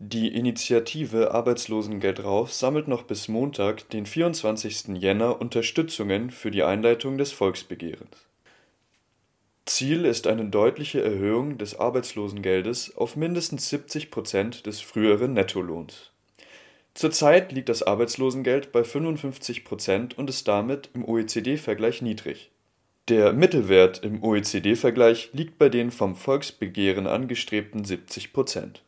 Die 0.00 0.34
Initiative 0.34 1.32
Arbeitslosengeld 1.32 2.24
rauf 2.24 2.52
sammelt 2.52 2.88
noch 2.88 3.04
bis 3.04 3.28
Montag, 3.28 3.88
den 3.90 4.04
24. 4.04 4.96
Jänner, 5.00 5.40
Unterstützungen 5.40 6.32
für 6.32 6.50
die 6.50 6.64
Einleitung 6.64 7.18
des 7.18 7.30
Volksbegehrens. 7.30 8.25
Ziel 9.66 10.04
ist 10.04 10.28
eine 10.28 10.44
deutliche 10.44 11.02
Erhöhung 11.02 11.58
des 11.58 11.78
Arbeitslosengeldes 11.78 12.96
auf 12.96 13.16
mindestens 13.16 13.68
70 13.68 14.12
Prozent 14.12 14.64
des 14.64 14.80
früheren 14.80 15.32
Nettolohns. 15.32 16.12
Zurzeit 16.94 17.50
liegt 17.50 17.68
das 17.68 17.82
Arbeitslosengeld 17.82 18.70
bei 18.70 18.84
55 18.84 19.64
Prozent 19.64 20.16
und 20.16 20.30
ist 20.30 20.46
damit 20.46 20.90
im 20.94 21.04
OECD-Vergleich 21.04 22.00
niedrig. 22.00 22.52
Der 23.08 23.32
Mittelwert 23.32 24.04
im 24.04 24.22
OECD-Vergleich 24.22 25.30
liegt 25.32 25.58
bei 25.58 25.68
den 25.68 25.90
vom 25.90 26.14
Volksbegehren 26.14 27.08
angestrebten 27.08 27.84
70 27.84 28.32
Prozent. 28.32 28.82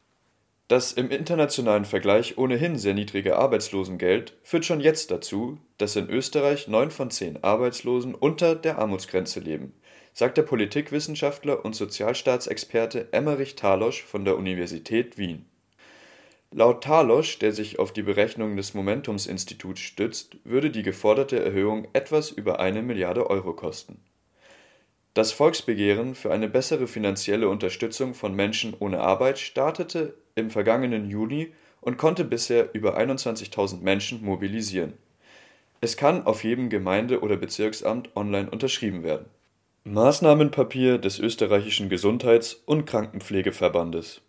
Das 0.69 0.93
im 0.93 1.11
internationalen 1.11 1.87
Vergleich 1.87 2.39
ohnehin 2.39 2.79
sehr 2.79 2.95
niedrige 2.95 3.37
Arbeitslosengeld 3.37 4.35
führt 4.45 4.65
schon 4.65 4.81
jetzt 4.81 5.11
dazu, 5.11 5.59
dass 5.77 5.97
in 5.97 6.09
Österreich 6.09 6.69
neun 6.69 6.93
von 6.93 7.11
zehn 7.11 7.43
Arbeitslosen 7.43 8.15
unter 8.15 8.55
der 8.55 8.79
Armutsgrenze 8.79 9.41
leben 9.41 9.73
sagt 10.19 10.37
der 10.37 10.43
Politikwissenschaftler 10.43 11.65
und 11.65 11.77
Sozialstaatsexperte 11.77 13.13
Emmerich 13.13 13.55
Talosch 13.55 14.03
von 14.03 14.25
der 14.25 14.37
Universität 14.37 15.17
Wien. 15.17 15.47
Laut 16.51 16.83
Talosch, 16.83 17.39
der 17.39 17.53
sich 17.53 17.79
auf 17.79 17.93
die 17.93 18.03
Berechnungen 18.03 18.57
des 18.57 18.75
Momentums-Instituts 18.75 19.81
stützt, 19.81 20.39
würde 20.43 20.71
die 20.71 20.83
geforderte 20.83 21.39
Erhöhung 21.39 21.87
etwas 21.93 22.33
über 22.33 22.59
eine 22.59 22.83
Milliarde 22.83 23.31
Euro 23.31 23.53
kosten. 23.53 24.01
Das 25.15 25.31
Volksbegehren 25.31 26.17
für 26.17 26.33
eine 26.33 26.49
bessere 26.49 26.89
finanzielle 26.89 27.49
Unterstützung 27.49 28.13
von 28.13 28.35
Menschen 28.35 28.75
ohne 28.77 28.99
Arbeit 28.99 29.39
startete 29.39 30.15
im 30.35 30.51
vergangenen 30.51 31.09
Juli 31.09 31.53
und 31.81 31.97
konnte 31.97 32.25
bisher 32.25 32.75
über 32.75 32.99
21.000 32.99 33.83
Menschen 33.83 34.25
mobilisieren. 34.25 34.95
Es 35.81 35.97
kann 35.97 36.27
auf 36.27 36.43
jedem 36.43 36.71
Gemeinde 36.71 37.21
oder 37.21 37.37
Bezirksamt 37.37 38.17
online 38.17 38.51
unterschrieben 38.51 39.05
werden 39.05 39.27
Maßnahmenpapier 39.91 40.99
des 40.99 41.19
Österreichischen 41.19 41.89
Gesundheits 41.89 42.53
und 42.67 42.85
Krankenpflegeverbandes. 42.85 44.21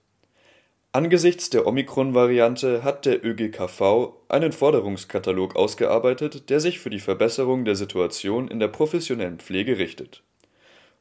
Angesichts 0.93 1.50
der 1.50 1.67
Omikron-Variante 1.67 2.86
hat 2.86 3.06
der 3.06 3.26
ÖGKV 3.26 4.13
einen 4.30 4.54
Forderungskatalog 4.54 5.58
ausgearbeitet, 5.58 6.50
der 6.50 6.62
sich 6.62 6.80
für 6.80 6.89
die 6.89 7.02
Verbesserung 7.02 7.65
der 7.65 7.76
Situation 7.76 8.48
in 8.48 8.60
der 8.60 8.69
professionellen 8.69 9.39
Pflege 9.39 9.78
richtet. 9.78 10.24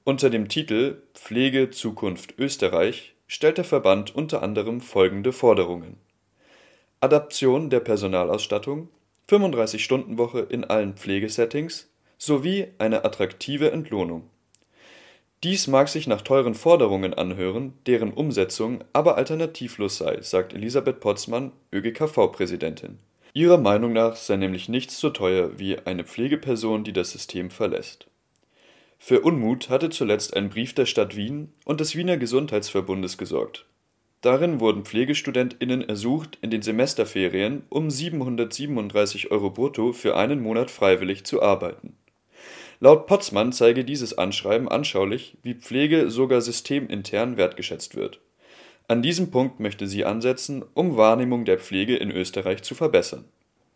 Unter 0.03 0.29
dem 0.29 0.49
Titel 0.49 1.03
Pflege 1.15 1.71
Zukunft 1.71 2.35
Österreich 2.37 3.15
stellt 3.29 3.59
der 3.59 3.65
Verband 3.65 4.13
unter 4.17 4.43
anderem 4.43 4.81
folgende 4.81 5.33
Forderungen: 5.33 5.99
Adaption 7.01 7.71
der 7.71 7.81
Personalausstattung, 7.81 8.89
35-Stunden-Woche 9.29 10.41
in 10.41 10.65
allen 10.65 10.95
Pflegesettings 10.95 11.89
sowie 12.19 12.67
eine 12.79 13.05
attraktive 13.05 13.71
Entlohnung 13.71 14.29
dies 15.45 15.69
mag 15.69 15.89
sich 15.89 16.07
nach 16.09 16.23
teuren 16.23 16.55
Forderungen 16.55 17.15
anhören, 17.15 17.75
deren 17.87 18.13
Umsetzung 18.13 18.83
aber 18.93 19.17
alternativlos 19.17 19.99
sei, 19.99 20.21
sagt 20.21 20.53
Elisabeth 20.53 20.99
Potzmann, 20.99 21.53
ÖGKV-Präsidentin. 21.73 22.99
Ihrer 23.35 23.59
Meinung 23.59 23.93
nach 23.93 24.17
sei 24.17 24.37
nämlich 24.37 24.69
nichts 24.69 24.99
so 24.99 25.11
teuer 25.11 25.59
wie 25.59 25.79
eine 25.79 26.03
Pflegeperson, 26.03 26.83
die 26.83 26.93
das 26.93 27.13
System 27.13 27.51
verlässt. 27.51 28.09
Für 28.99 29.21
Unmut 29.21 29.69
hatte 29.71 29.91
zuletzt 29.91 30.35
ein 30.37 30.51
Brief 30.51 30.75
der 30.75 30.87
Stadt 30.87 31.15
Wien 31.15 31.53
und 31.65 31.79
des 31.79 31.95
Wiener 31.95 32.17
Gesundheitsverbundes 32.17 33.17
gesorgt. 33.17 33.65
Darin 34.23 34.59
wurden 34.59 34.85
PflegestudentInnen 34.85 35.89
ersucht, 35.89 36.39
in 36.43 36.51
den 36.51 36.63
Semesterferien 36.63 37.63
um 37.69 37.91
737 37.91 39.31
Euro 39.31 39.51
brutto 39.51 39.93
für 39.93 40.17
einen 40.17 40.43
Monat 40.43 40.73
freiwillig 40.73 41.23
zu 41.25 41.41
arbeiten. 41.41 41.95
Laut 42.81 43.07
Potzmann 43.07 43.53
zeige 43.53 43.85
dieses 43.85 44.17
Anschreiben 44.17 44.69
anschaulich, 44.69 45.37
wie 45.43 45.55
Pflege 45.55 46.11
sogar 46.11 46.41
systemintern 46.41 47.37
wertgeschätzt 47.37 47.97
wird. 47.97 48.21
An 48.87 49.03
diesem 49.03 49.31
Punkt 49.31 49.61
möchte 49.61 49.87
sie 49.87 50.05
ansetzen, 50.05 50.65
um 50.75 50.97
Wahrnehmung 50.97 51.45
der 51.45 51.59
Pflege 51.59 51.97
in 51.97 52.11
Österreich 52.11 52.63
zu 52.63 52.75
verbessern. 52.75 53.25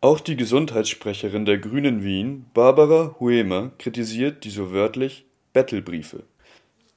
Auch 0.01 0.21
die 0.21 0.37
Gesundheitssprecherin 0.37 1.45
der 1.45 1.59
Grünen 1.59 2.03
Wien, 2.03 2.47
Barbara 2.55 3.17
Huemer, 3.21 3.73
kritisiert 3.79 4.45
die 4.45 4.51
so 4.51 4.73
wörtlich 4.73 5.27
Bettelbriefe 5.53 6.25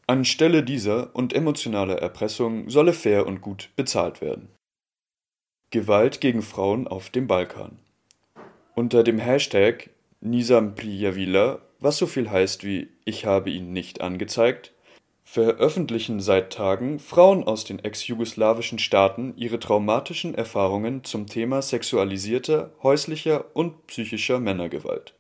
Anstelle 0.08 0.62
dieser 0.62 1.16
und 1.16 1.34
emotionaler 1.34 1.98
Erpressung 1.98 2.70
solle 2.70 2.94
fair 2.94 3.26
und 3.26 3.42
gut 3.42 3.70
bezahlt 3.76 4.22
werden. 4.22 4.50
Gewalt 5.72 6.22
gegen 6.22 6.44
Frauen 6.44 6.88
auf 6.88 7.10
dem 7.10 7.26
Balkan. 7.26 7.80
Unter 8.76 9.04
dem 9.04 9.18
Hashtag 9.18 9.90
Nisam 10.22 10.76
Prijavila, 10.76 11.60
was 11.86 11.98
so 11.98 12.08
viel 12.08 12.30
heißt 12.30 12.66
wie 12.66 12.90
Ich 13.06 13.26
habe 13.26 13.50
ihn 13.50 13.72
nicht 13.72 14.02
angezeigt, 14.02 14.74
veröffentlichen 15.24 16.20
seit 16.20 16.52
Tagen 16.52 17.00
Frauen 17.00 17.44
aus 17.44 17.64
den 17.64 17.80
ex-jugoslawischen 17.80 18.80
Staaten 18.80 19.34
ihre 19.38 19.60
traumatischen 19.60 20.36
Erfahrungen 20.36 21.04
zum 21.04 21.28
Thema 21.28 21.62
sexualisierter, 21.62 22.72
häuslicher 22.84 23.46
und 23.54 23.88
psychischer 23.88 24.40
Männergewalt 24.40 25.14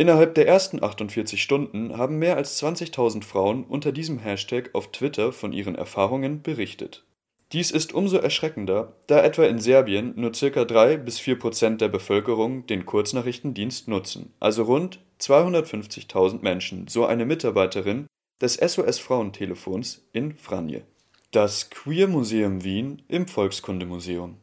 Innerhalb 0.00 0.34
der 0.34 0.46
ersten 0.46 0.82
48 0.82 1.42
Stunden 1.42 1.98
haben 1.98 2.18
mehr 2.18 2.36
als 2.36 2.62
20.000 2.62 3.22
Frauen 3.22 3.64
unter 3.64 3.92
diesem 3.92 4.18
Hashtag 4.18 4.70
auf 4.72 4.92
Twitter 4.92 5.30
von 5.30 5.52
ihren 5.52 5.74
Erfahrungen 5.74 6.40
berichtet. 6.40 7.04
Dies 7.52 7.70
ist 7.70 7.92
umso 7.92 8.18
erschreckender, 8.18 8.96
da 9.06 9.22
etwa 9.22 9.44
in 9.44 9.58
Serbien 9.58 10.12
nur 10.16 10.32
ca. 10.32 10.64
3 10.64 10.98
bis 10.98 11.18
4 11.18 11.38
Prozent 11.38 11.80
der 11.80 11.88
Bevölkerung 11.88 12.66
den 12.66 12.86
Kurznachrichtendienst 12.86 13.88
nutzen, 13.88 14.32
also 14.38 14.62
rund 14.62 15.00
250.000 15.20 16.42
Menschen, 16.42 16.86
so 16.86 17.06
eine 17.06 17.26
Mitarbeiterin 17.26 18.06
des 18.40 18.54
SOS-Frauentelefons 18.54 20.06
in 20.12 20.36
Franje. 20.36 20.84
Das 21.32 21.70
Queer 21.70 22.06
Museum 22.06 22.62
Wien 22.62 23.02
im 23.08 23.26
Volkskundemuseum 23.26 24.36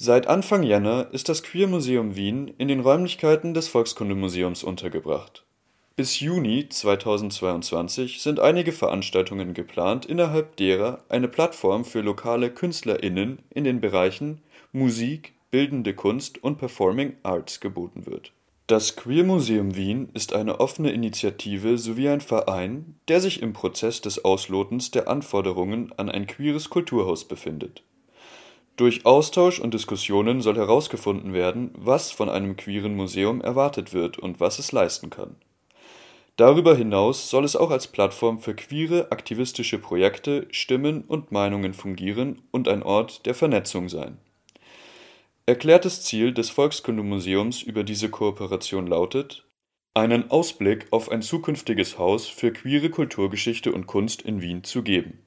Seit 0.00 0.28
Anfang 0.28 0.62
Jänner 0.62 1.08
ist 1.10 1.28
das 1.28 1.42
Queer-Museum 1.42 2.14
Wien 2.14 2.54
in 2.56 2.68
den 2.68 2.78
Räumlichkeiten 2.78 3.52
des 3.52 3.66
Volkskundemuseums 3.66 4.62
untergebracht. 4.62 5.44
Bis 5.98 6.20
Juni 6.20 6.68
2022 6.68 8.22
sind 8.22 8.38
einige 8.38 8.70
Veranstaltungen 8.70 9.52
geplant, 9.52 10.06
innerhalb 10.06 10.54
derer 10.54 11.02
eine 11.08 11.26
Plattform 11.26 11.84
für 11.84 12.02
lokale 12.02 12.50
KünstlerInnen 12.50 13.40
in 13.50 13.64
den 13.64 13.80
Bereichen 13.80 14.40
Musik, 14.70 15.32
Bildende 15.50 15.94
Kunst 15.94 16.40
und 16.44 16.58
Performing 16.58 17.16
Arts 17.24 17.58
geboten 17.58 18.06
wird. 18.06 18.30
Das 18.68 18.94
Queer 18.94 19.24
Museum 19.24 19.74
Wien 19.74 20.10
ist 20.14 20.34
eine 20.34 20.60
offene 20.60 20.92
Initiative 20.92 21.78
sowie 21.78 22.10
ein 22.10 22.20
Verein, 22.20 22.94
der 23.08 23.20
sich 23.20 23.42
im 23.42 23.52
Prozess 23.52 24.00
des 24.00 24.24
Auslotens 24.24 24.92
der 24.92 25.08
Anforderungen 25.08 25.92
an 25.96 26.08
ein 26.08 26.28
queeres 26.28 26.70
Kulturhaus 26.70 27.24
befindet 27.24 27.82
durch 28.78 29.04
Austausch 29.04 29.58
und 29.58 29.74
Diskussionen 29.74 30.40
soll 30.40 30.56
herausgefunden 30.56 31.32
werden, 31.32 31.72
was 31.74 32.12
von 32.12 32.28
einem 32.28 32.56
queeren 32.56 32.94
Museum 32.94 33.40
erwartet 33.40 33.92
wird 33.92 34.18
und 34.18 34.38
was 34.38 34.60
es 34.60 34.70
leisten 34.70 35.10
kann. 35.10 35.34
Darüber 36.38 36.74
hinaus 36.74 37.28
soll 37.28 37.44
es 37.44 37.54
auch 37.54 37.70
als 37.70 37.88
Plattform 37.88 38.40
für 38.40 38.54
queere 38.54 39.12
aktivistische 39.12 39.78
Projekte, 39.78 40.48
Stimmen 40.50 41.02
und 41.02 41.30
Meinungen 41.32 41.74
fungieren 41.74 42.40
und 42.50 42.66
ein 42.66 42.82
Ort 42.82 43.26
der 43.26 43.34
Vernetzung 43.34 43.90
sein. 43.90 44.16
Erklärtes 45.44 46.02
Ziel 46.02 46.32
des 46.32 46.48
Volkskundemuseums 46.48 47.62
über 47.62 47.84
diese 47.84 48.08
Kooperation 48.08 48.86
lautet, 48.86 49.46
einen 49.92 50.30
Ausblick 50.30 50.86
auf 50.92 51.10
ein 51.10 51.20
zukünftiges 51.20 51.98
Haus 51.98 52.26
für 52.26 52.52
queere 52.52 52.88
Kulturgeschichte 52.88 53.70
und 53.70 53.86
Kunst 53.86 54.22
in 54.22 54.40
Wien 54.40 54.64
zu 54.64 54.82
geben 54.82 55.18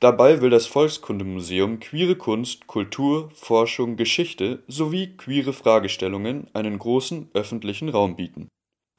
Dabei 0.00 0.40
will 0.40 0.50
das 0.50 0.66
Volkskundemuseum 0.66 1.80
queere 1.80 2.14
Kunst, 2.14 2.68
Kultur, 2.68 3.30
Forschung, 3.34 3.96
Geschichte 3.96 4.62
sowie 4.68 5.16
queere 5.16 5.52
Fragestellungen 5.52 6.46
einen 6.54 6.78
großen 6.78 7.30
öffentlichen 7.34 7.88
Raum 7.88 8.14
bieten. 8.14 8.46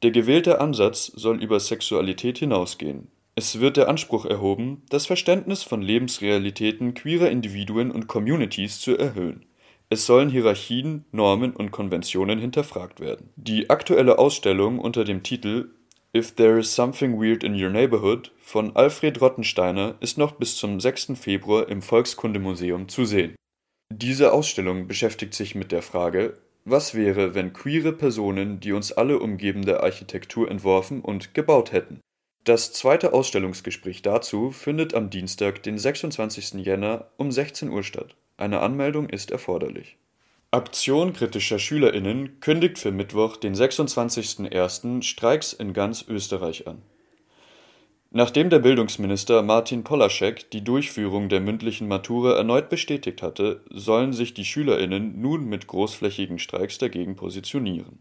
Der 0.01 0.12
gewählte 0.12 0.62
Ansatz 0.62 1.07
soll 1.07 1.43
über 1.43 1.59
Sexualität 1.59 2.38
hinausgehen. 2.38 3.09
Es 3.35 3.59
wird 3.59 3.77
der 3.77 3.89
Anspruch 3.89 4.25
erhoben, 4.25 4.83
das 4.89 5.05
Verständnis 5.05 5.63
von 5.63 5.81
Lebensrealitäten 5.81 6.93
queerer 6.93 7.29
Individuen 7.29 7.91
und 7.91 8.07
Communities 8.07 8.79
zu 8.79 8.97
erhöhen. 8.97 9.45
Es 9.89 10.05
sollen 10.05 10.29
Hierarchien, 10.29 11.05
Normen 11.12 11.53
und 11.53 11.71
Konventionen 11.71 12.39
hinterfragt 12.39 12.99
werden. 12.99 13.29
Die 13.35 13.69
aktuelle 13.69 14.19
Ausstellung 14.19 14.79
unter 14.79 15.03
dem 15.03 15.23
Titel 15.23 15.71
If 16.15 16.33
There 16.33 16.59
Is 16.59 16.75
Something 16.75 17.21
Weird 17.21 17.43
in 17.43 17.53
Your 17.53 17.69
Neighborhood 17.69 18.31
von 18.41 18.75
Alfred 18.75 19.19
Rottensteiner 19.19 19.95
ist 19.99 20.17
noch 20.17 20.33
bis 20.33 20.55
zum 20.55 20.79
6. 20.79 21.13
Februar 21.15 21.67
im 21.69 21.81
Volkskundemuseum 21.81 22.88
zu 22.88 23.05
sehen. 23.05 23.35
Diese 23.91 24.31
Ausstellung 24.31 24.88
beschäftigt 24.88 25.33
sich 25.33 25.55
mit 25.55 25.71
der 25.71 25.81
Frage, 25.81 26.38
was 26.69 26.93
wäre, 26.93 27.36
wenn 27.36 27.53
queere 27.53 27.93
Personen 27.93 28.60
die 28.60 28.71
uns 28.71 28.91
alle 28.91 29.19
umgebende 29.19 29.84
Architektur 29.84 30.49
entworfen 30.49 31.01
und 31.01 31.34
gebaut 31.34 31.71
hätten. 31.71 31.99
Das 32.43 32.73
zweite 32.73 33.13
Ausstellungsgespräch 33.13 34.01
dazu 34.01 34.51
findet 34.51 34.93
am 34.93 35.10
Dienstag, 35.10 35.62
den 35.63 35.77
26. 35.77 36.65
Jänner 36.65 37.12
um 37.17 37.32
16 37.32 37.69
Uhr 37.69 37.84
statt. 37.84 38.15
Eine 38.38 38.62
Anmeldung 38.62 39.10
ist 39.10 39.32
erforderlich 39.32 39.97
Aktion 40.51 41.13
kritischer 41.13 41.60
SchülerInnen 41.60 42.39
kündigt 42.39 42.79
für 42.79 42.91
Mittwoch, 42.91 43.38
den 43.38 43.53
26.01. 43.53 45.03
Streiks 45.03 45.53
in 45.53 45.73
ganz 45.73 46.03
Österreich 46.08 46.65
an. 46.65 46.82
Nachdem 48.12 48.50
der 48.50 48.60
Bildungsminister 48.60 49.43
Martin 49.43 49.84
Polaschek 49.84 50.50
die 50.52 50.63
Durchführung 50.63 51.30
der 51.30 51.41
mündlichen 51.41 51.88
Matura 51.88 52.36
erneut 52.36 52.69
bestätigt 52.69 53.22
hatte, 53.22 53.63
sollen 53.69 54.13
sich 54.13 54.34
die 54.34 54.45
SchülerInnen 54.45 55.22
nun 55.22 55.45
mit 55.45 55.67
großflächigen 55.67 56.39
Streiks 56.39 56.80
dagegen 56.80 57.15
positionieren 57.15 58.00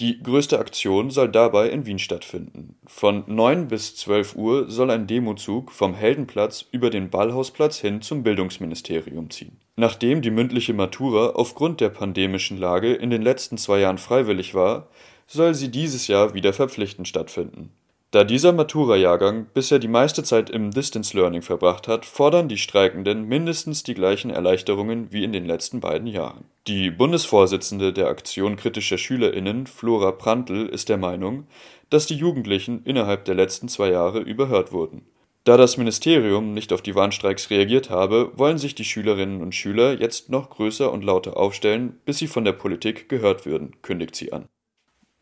die 0.00 0.22
größte 0.22 0.58
Aktion 0.58 1.10
soll 1.10 1.28
dabei 1.28 1.68
in 1.68 1.84
Wien 1.84 1.98
stattfinden. 1.98 2.76
Von 2.86 3.24
9 3.26 3.68
bis 3.68 3.96
12 3.96 4.34
Uhr 4.34 4.70
soll 4.70 4.90
ein 4.90 5.06
Demozug 5.06 5.70
vom 5.70 5.94
Heldenplatz 5.94 6.64
über 6.72 6.88
den 6.88 7.10
Ballhausplatz 7.10 7.78
hin 7.78 8.00
zum 8.00 8.22
Bildungsministerium 8.22 9.28
ziehen. 9.28 9.60
Nachdem 9.76 10.22
die 10.22 10.30
mündliche 10.30 10.72
Matura 10.72 11.30
aufgrund 11.30 11.82
der 11.82 11.90
pandemischen 11.90 12.56
Lage 12.56 12.94
in 12.94 13.10
den 13.10 13.22
letzten 13.22 13.58
zwei 13.58 13.80
Jahren 13.80 13.98
freiwillig 13.98 14.54
war, 14.54 14.88
soll 15.26 15.54
sie 15.54 15.70
dieses 15.70 16.08
Jahr 16.08 16.32
wieder 16.32 16.54
verpflichtend 16.54 17.06
stattfinden 17.06 17.70
da 18.12 18.24
dieser 18.24 18.52
Matura-Jahrgang 18.52 19.46
bisher 19.54 19.78
die 19.78 19.86
meiste 19.86 20.24
Zeit 20.24 20.50
im 20.50 20.72
Distance 20.72 21.16
Learning 21.16 21.42
verbracht 21.42 21.86
hat, 21.86 22.04
fordern 22.04 22.48
die 22.48 22.58
Streikenden 22.58 23.28
mindestens 23.28 23.84
die 23.84 23.94
gleichen 23.94 24.30
Erleichterungen 24.30 25.12
wie 25.12 25.22
in 25.22 25.32
den 25.32 25.46
letzten 25.46 25.78
beiden 25.78 26.08
Jahren. 26.08 26.44
Die 26.66 26.90
Bundesvorsitzende 26.90 27.92
der 27.92 28.08
Aktion 28.08 28.56
kritischer 28.56 28.98
SchülerInnen, 28.98 29.68
Flora 29.68 30.10
Prantl, 30.10 30.66
ist 30.66 30.88
der 30.88 30.98
Meinung, 30.98 31.46
dass 31.88 32.06
die 32.06 32.16
Jugendlichen 32.16 32.82
innerhalb 32.84 33.26
der 33.26 33.36
letzten 33.36 33.68
zwei 33.68 33.90
Jahre 33.90 34.18
überhört 34.18 34.72
wurden. 34.72 35.02
Da 35.44 35.56
das 35.56 35.76
Ministerium 35.76 36.52
nicht 36.52 36.72
auf 36.72 36.82
die 36.82 36.96
Warnstreiks 36.96 37.48
reagiert 37.48 37.90
habe, 37.90 38.32
wollen 38.34 38.58
sich 38.58 38.74
die 38.74 38.84
Schülerinnen 38.84 39.40
und 39.40 39.54
Schüler 39.54 39.98
jetzt 39.98 40.30
noch 40.30 40.50
größer 40.50 40.92
und 40.92 41.04
lauter 41.04 41.36
aufstellen, 41.36 41.98
bis 42.04 42.18
sie 42.18 42.26
von 42.26 42.44
der 42.44 42.52
Politik 42.52 43.08
gehört 43.08 43.46
würden, 43.46 43.76
kündigt 43.82 44.16
sie 44.16 44.32
an 44.32 44.48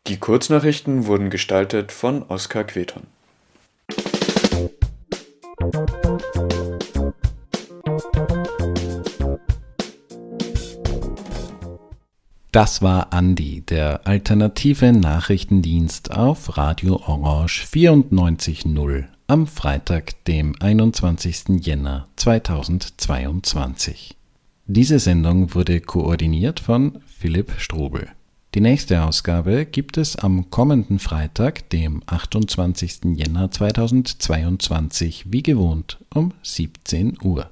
die 0.07 0.17
Kurznachrichten 0.17 1.05
wurden 1.05 1.29
gestaltet 1.29 1.91
von 1.91 2.23
Oskar 2.23 2.63
Queton. 2.63 3.03
Das 12.51 12.81
war 12.81 13.13
Andi, 13.13 13.61
der 13.61 14.07
alternative 14.07 14.91
Nachrichtendienst 14.91 16.11
auf 16.11 16.57
Radio 16.57 16.95
Orange 17.05 17.67
94.0 17.71 19.05
am 19.27 19.45
Freitag, 19.45 20.25
dem 20.25 20.55
21. 20.59 21.61
Jänner 21.61 22.07
2022. 22.15 24.17
Diese 24.65 24.97
Sendung 24.97 25.53
wurde 25.53 25.81
koordiniert 25.81 26.59
von 26.59 27.03
Philipp 27.05 27.53
Strobel. 27.59 28.07
Die 28.55 28.61
nächste 28.61 29.03
Ausgabe 29.03 29.67
gibt 29.67 29.97
es 29.97 30.15
am 30.15 30.49
kommenden 30.49 30.97
Freitag, 30.97 31.69
dem 31.69 32.01
28. 32.07 33.01
Jänner 33.15 33.51
2022, 33.51 35.31
wie 35.31 35.43
gewohnt 35.43 35.99
um 36.11 36.33
17 36.41 37.19
Uhr. 37.21 37.51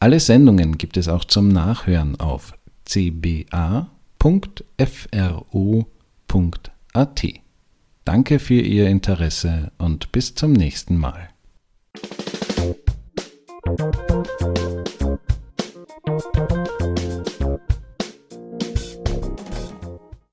Alle 0.00 0.20
Sendungen 0.20 0.76
gibt 0.76 0.98
es 0.98 1.08
auch 1.08 1.24
zum 1.24 1.48
Nachhören 1.48 2.20
auf 2.20 2.52
Danke 8.04 8.38
für 8.38 8.60
Ihr 8.60 8.88
Interesse 8.88 9.72
und 9.78 10.12
bis 10.12 10.34
zum 10.34 10.52
nächsten 10.52 10.98
Mal. 10.98 11.30